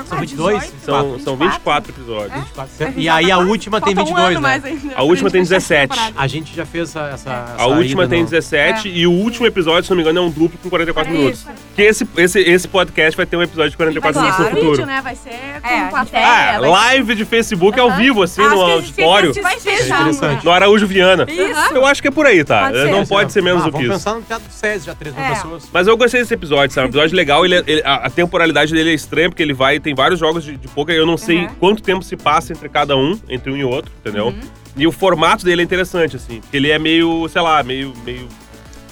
A 0.00 0.02
tá 0.02 0.08
São 0.08 0.18
quase 0.18 0.32
22? 0.36 0.62
18. 0.62 0.84
São, 0.84 1.18
são 1.18 1.36
24 1.36 1.90
É? 1.90 1.94
episódios. 1.94 2.32
24. 2.34 2.70
A 2.78 2.84
gente 2.90 3.00
E 3.00 3.08
aí 3.08 3.30
a 3.30 3.38
última 3.38 3.80
tem 3.80 3.94
Falta 3.94 4.10
um 4.10 4.14
22, 4.14 4.36
ano 4.36 4.40
né? 4.46 4.92
A 4.94 5.02
última 5.02 5.30
tem 5.30 5.44
Pra 5.44 5.56
gente 5.58 5.62
fechar 5.68 5.78
17. 5.78 5.88
temporada. 5.88 6.14
A 6.16 6.26
gente 6.26 6.54
já 6.56 6.66
fez 6.66 6.88
essa. 6.90 7.00
essa 7.12 7.54
A 7.58 7.66
última 7.66 8.06
tem 8.08 8.20
no- 8.20 8.24
17 8.28 8.88
e 8.88 9.06
o 9.06 9.12
último 9.12 9.46
episódio, 9.46 9.84
se 9.84 9.90
não 9.90 9.96
me 9.96 10.02
engano, 10.02 10.18
é 10.18 10.22
um 10.22 10.30
duplo 10.30 10.58
com 10.62 10.68
44 10.70 11.12
É 11.12 11.16
minutos. 11.16 11.44
Que 11.74 11.82
esse, 11.82 12.06
esse, 12.16 12.40
esse 12.40 12.68
podcast 12.68 13.16
vai 13.16 13.26
ter 13.26 13.36
um 13.36 13.42
episódio 13.42 13.70
de 13.70 13.76
Vai 13.76 13.86
44 13.92 14.20
ser 14.20 14.26
minutos 14.26 14.44
no 14.44 14.50
futuro. 14.50 14.70
vídeo, 14.72 14.86
né? 14.86 15.00
Vai 15.02 15.14
ser 15.16 15.30
com 15.60 15.68
É, 15.68 15.74
a 15.74 15.80
gente 15.82 15.90
plateia. 15.90 16.26
Ah, 16.26 16.58
live 16.58 17.14
de 17.14 17.24
Facebook 17.24 17.78
ao 17.80 17.92
vivo, 17.96 18.22
assim, 18.22 18.42
Acho 18.42 18.54
no 18.54 18.62
a 18.62 18.72
auditório. 18.72 19.32
Vai 19.42 19.58
ser 19.60 19.84
já, 19.86 20.00
interessante. 20.00 20.44
No 20.44 20.50
Araújo 20.50 20.86
Viana. 20.86 21.26
Isso. 21.28 21.74
Eu 21.74 21.86
acho 21.86 22.00
que 22.02 22.08
é 22.08 22.10
por 22.10 22.26
aí, 22.26 22.44
tá? 22.44 22.66
Pode 22.66 22.78
ser. 22.82 22.90
Não 22.90 23.06
pode 23.06 23.32
ser 23.32 23.42
menos 23.42 23.62
ah, 23.62 23.66
do 23.66 23.70
que 23.72 23.78
Vamos 23.84 23.96
isso. 23.96 24.04
pensar 24.04 24.14
no 24.16 24.22
Teatro 24.22 24.46
SESI, 24.50 24.86
já 24.86 24.94
3 24.94 25.14
mil 25.14 25.24
É. 25.24 25.28
pessoas. 25.30 25.68
Mas 25.72 25.86
eu 25.86 25.96
gostei 25.96 26.20
desse 26.20 26.34
episódio, 26.34 26.74
sabe? 26.74 26.86
Um 26.86 26.90
episódio 26.90 27.16
legal, 27.16 27.44
é- 27.46 27.82
a, 27.84 28.06
a 28.06 28.10
temporalidade 28.10 28.72
dele 28.72 28.90
é 28.90 28.94
estranha, 28.94 29.28
porque 29.28 29.42
ele 29.42 29.52
vai, 29.54 29.78
tem 29.88 29.94
vários 29.94 30.20
jogos 30.20 30.44
de, 30.44 30.54
de 30.56 30.68
poker, 30.68 30.94
eu 30.94 31.06
não 31.06 31.16
sei 31.16 31.38
Uhum. 31.46 31.54
quanto 31.58 31.82
tempo 31.82 32.04
se 32.04 32.14
passa 32.14 32.52
entre 32.52 32.68
cada 32.68 32.94
um, 32.94 33.18
entre 33.28 33.50
um 33.50 33.56
e 33.56 33.64
outro, 33.64 33.90
entendeu? 34.00 34.26
Uhum. 34.26 34.40
E 34.76 34.86
o 34.86 34.92
formato 34.92 35.44
dele 35.46 35.62
é 35.62 35.64
interessante, 35.64 36.14
assim, 36.16 36.40
porque 36.40 36.56
ele 36.58 36.70
é 36.70 36.78
meio, 36.78 37.26
sei 37.28 37.40
lá, 37.40 37.62
meio... 37.62 37.94
meio 38.04 38.28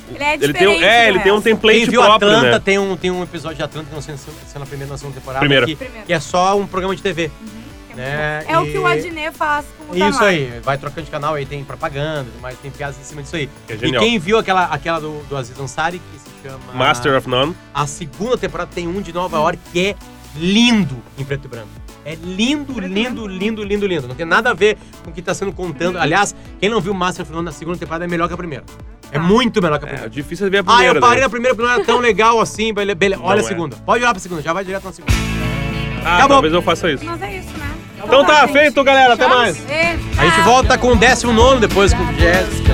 Ele 0.09 0.25
é 0.25 0.35
ele 0.35 0.53
tem, 0.55 0.67
um- 0.67 0.83
é, 0.83 1.09
ele 1.09 1.19
né? 1.19 1.23
tem 1.25 1.33
um 1.33 1.41
template 1.41 1.81
Quem 1.81 1.89
viu 1.91 2.01
próprio, 2.03 2.29
Atlanta, 2.31 2.51
né? 2.53 2.59
tem, 2.65 2.79
um, 2.79 2.97
tem 2.97 3.11
um 3.11 3.23
episódio 3.23 3.59
de 3.59 3.63
Atlanta, 3.63 3.89
não 3.93 4.01
sei 4.01 4.17
se 4.17 4.27
é 4.55 4.59
na 4.59 4.65
primeira 4.65 4.91
ou 4.91 4.95
na 4.95 4.99
segunda 4.99 5.19
temporada. 5.21 5.41
Primeira. 5.41 5.67
Que, 5.67 5.77
Primeiro. 5.77 6.07
que 6.07 6.13
é 6.15 6.19
só 6.21 6.57
um 6.59 6.67
programa 6.67 6.97
de 6.97 7.03
TV. 7.03 7.31
É, 7.91 7.95
né? 7.97 8.45
é 8.49 8.59
o 8.59 8.67
E- 8.67 8.73
que 8.73 8.79
o 8.79 8.87
Adnet 8.87 9.35
faz 9.37 9.65
com 9.79 9.95
o 9.95 9.97
Isso 10.09 10.23
aí, 10.23 10.61
vai 10.63 10.77
trocando 10.77 11.05
de 11.07 11.11
canal, 11.11 11.35
aí 11.35 11.47
tem 11.47 11.63
propaganda, 11.65 12.29
mas 12.43 12.59
tem 12.59 12.71
piadas 12.71 12.99
em 12.99 13.03
cima 13.05 13.23
disso 13.23 13.37
aí. 13.37 13.49
É 13.69 13.75
e 13.75 13.79
genial. 13.79 14.03
quem 14.03 14.19
viu 14.19 14.39
aquela, 14.39 14.65
aquela 14.65 14.99
do, 15.01 15.23
do 15.29 15.37
Aziz 15.37 15.59
Ansari, 15.59 15.99
que 16.13 16.19
se 16.19 16.27
chama... 16.43 16.59
Master 16.75 17.17
of 17.17 17.29
None. 17.29 17.55
A 17.75 17.87
segunda 17.87 18.37
temporada 18.37 18.71
tem 18.75 18.87
um 18.87 19.01
de 19.01 19.13
Nova 19.15 19.37
York 19.39 19.59
que 19.73 19.87
é 19.87 19.95
lindo 20.38 20.96
em 21.18 21.25
preto 21.25 21.46
e 21.46 21.49
branco. 21.49 21.68
É 22.05 22.14
lindo, 22.22 22.79
lindo, 22.79 23.27
lindo, 23.27 23.64
lindo, 23.64 23.87
lindo. 23.87 24.07
Não 24.09 24.14
tem 24.14 24.25
nada 24.27 24.51
a 24.51 24.55
ver 24.55 24.79
com 25.03 25.11
o 25.11 25.12
que 25.12 25.20
tá 25.20 25.35
sendo 25.35 25.53
contando. 25.53 25.99
Aliás, 25.99 26.35
quem 26.61 26.68
não 26.70 26.81
viu 26.81 26.94
Master 26.94 27.25
of 27.25 27.33
None 27.33 27.44
na 27.44 27.53
segunda 27.53 27.77
temporada 27.79 28.05
é 28.05 28.09
melhor 28.09 28.29
que 28.29 28.35
a 28.35 28.37
primeira. 28.37 28.64
É 29.11 29.18
Ah. 29.18 29.20
muito 29.20 29.61
melhor 29.62 29.79
que 29.79 29.85
a 29.85 29.88
É, 29.88 29.90
primeira. 29.90 30.11
difícil 30.11 30.46
é 30.46 30.51
ver 30.51 30.59
a 30.59 30.61
Ah, 30.61 30.64
primeira, 30.64 30.94
eu 30.99 31.01
parei 31.01 31.16
né? 31.16 31.22
na 31.22 31.31
primeira 31.31 31.55
porque 31.55 31.66
não 31.68 31.75
era 31.75 31.85
tão 31.85 31.99
legal 31.99 32.40
assim. 32.40 32.72
bele- 32.72 32.94
bele- 32.96 33.16
Olha 33.20 33.40
a 33.40 33.44
é. 33.44 33.46
segunda. 33.46 33.77
Pode 33.85 34.03
olhar 34.05 34.12
pra 34.12 34.20
segunda, 34.20 34.40
já 34.42 34.53
vai 34.53 34.64
direto 34.64 34.85
na 34.85 34.92
segunda. 34.92 35.12
Ah, 36.05 36.14
Acabou. 36.16 36.29
talvez 36.37 36.55
eu 36.55 36.62
faça 36.62 36.90
isso. 36.92 37.05
Mas 37.05 37.20
é 37.22 37.38
isso, 37.38 37.49
né? 37.59 37.70
Então 38.05 38.25
tá, 38.25 38.42
gente. 38.42 38.53
feito, 38.53 38.85
galera. 38.85 39.14
Até 39.14 39.27
mais. 39.27 39.61
A 40.18 40.25
gente 40.25 40.40
volta 40.42 40.79
com 40.79 40.92
o 40.92 40.96
19 40.96 41.61
depois 41.61 41.92
com 41.92 42.03
o 42.05 42.14
Jéssica. 42.14 42.72